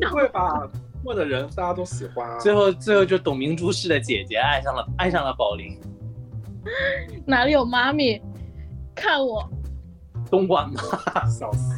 [0.00, 0.68] 不 会吧？
[1.02, 2.38] 我的人大家都喜欢啊。
[2.38, 5.78] 最后最后就董明珠式的姐姐爱上了爱上了宝林，
[7.24, 8.20] 哪里有妈咪
[8.94, 9.48] 看我？
[10.30, 10.80] 东莞嘛。
[11.26, 11.74] 笑死！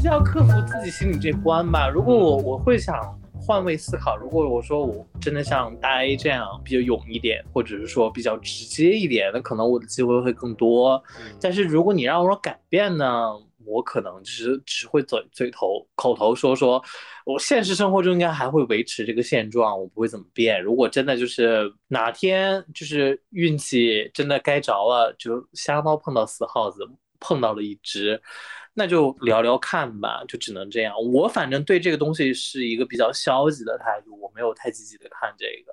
[0.00, 1.88] 是要克服自己心里这关吧。
[1.88, 2.96] 如果我我会想
[3.44, 11.02] 换位思考，如果我说我真的像大 A 这样比较勇一点，或者是说比较直接一点，那可能我的机会会更多。
[11.18, 13.32] 嗯但是如果你让我改变呢，
[13.64, 16.80] 我可能只只会嘴嘴头口头说说，
[17.26, 20.62] 我现实生活中应该还会维持这个现状，我不会怎么变。
[20.62, 26.88] 如果真的就是哪天就是运气真的该着了，就瞎猫碰到死耗子，
[27.18, 28.22] 碰到了一只，
[28.74, 30.94] 那就聊聊看吧，就只能这样。
[31.12, 35.72] 我反正对这个东西是一个比较消极的态度，我没有太积极的看这个。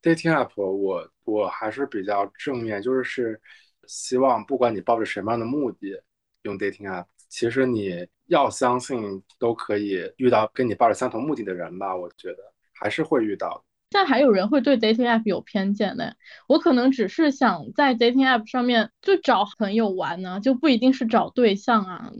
[0.00, 3.40] dating app，我我还是比较正面，就是
[3.86, 6.00] 希望不管你抱着什么样的目的
[6.42, 12.38] 用 dating app，其实你要相信都可以遇到跟你抱着相同目的的人吧，我觉得
[12.74, 14.00] 还是会遇到的。
[14.00, 16.12] 现在还有人会对 dating app 有偏见呢，
[16.48, 22.10] 我可能只是想在 dating app 上面就找朋友玩呢、就不一定是找对象啊，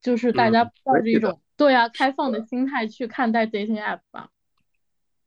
[0.00, 4.28] 就是大家嗯抱着一种对啊开放的心态去看待 dating app 吧。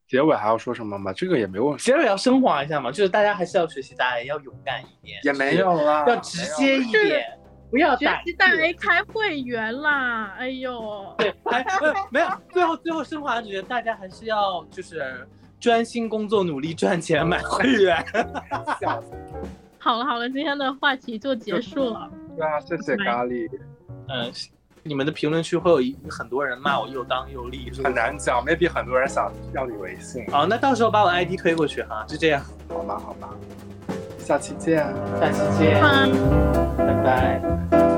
[0.08, 1.12] 结尾还要说什么吗？
[1.12, 7.38] 这个也没问题，结尾要升华一下嘛，就是大家还是要学习大 A，要勇敢一点，也没有啦，要直接一点，
[7.70, 15.28] 不要学胆习大 A 开会员啦，哎呦，对，还 没有没有，最后最后升华，觉得大家还是要就是
[15.60, 18.03] 专心工作，努力赚钱，买会员。
[19.80, 22.10] 好了好了，今天的话题就结束了。
[22.36, 23.49] 对啊，谢谢咖喱，
[24.10, 24.32] 嗯，
[24.84, 32.99] 你们的评论区会有一很多人骂我又当又立，很难讲，maybe 很多人想要你微信，好，那到时候把我 ID 推过去哈，就这样，好吧？
[32.99, 33.30] 好吧，
[34.20, 34.78] 下期见。
[35.20, 36.68] 下期见，嗯。
[36.78, 37.97] 拜拜。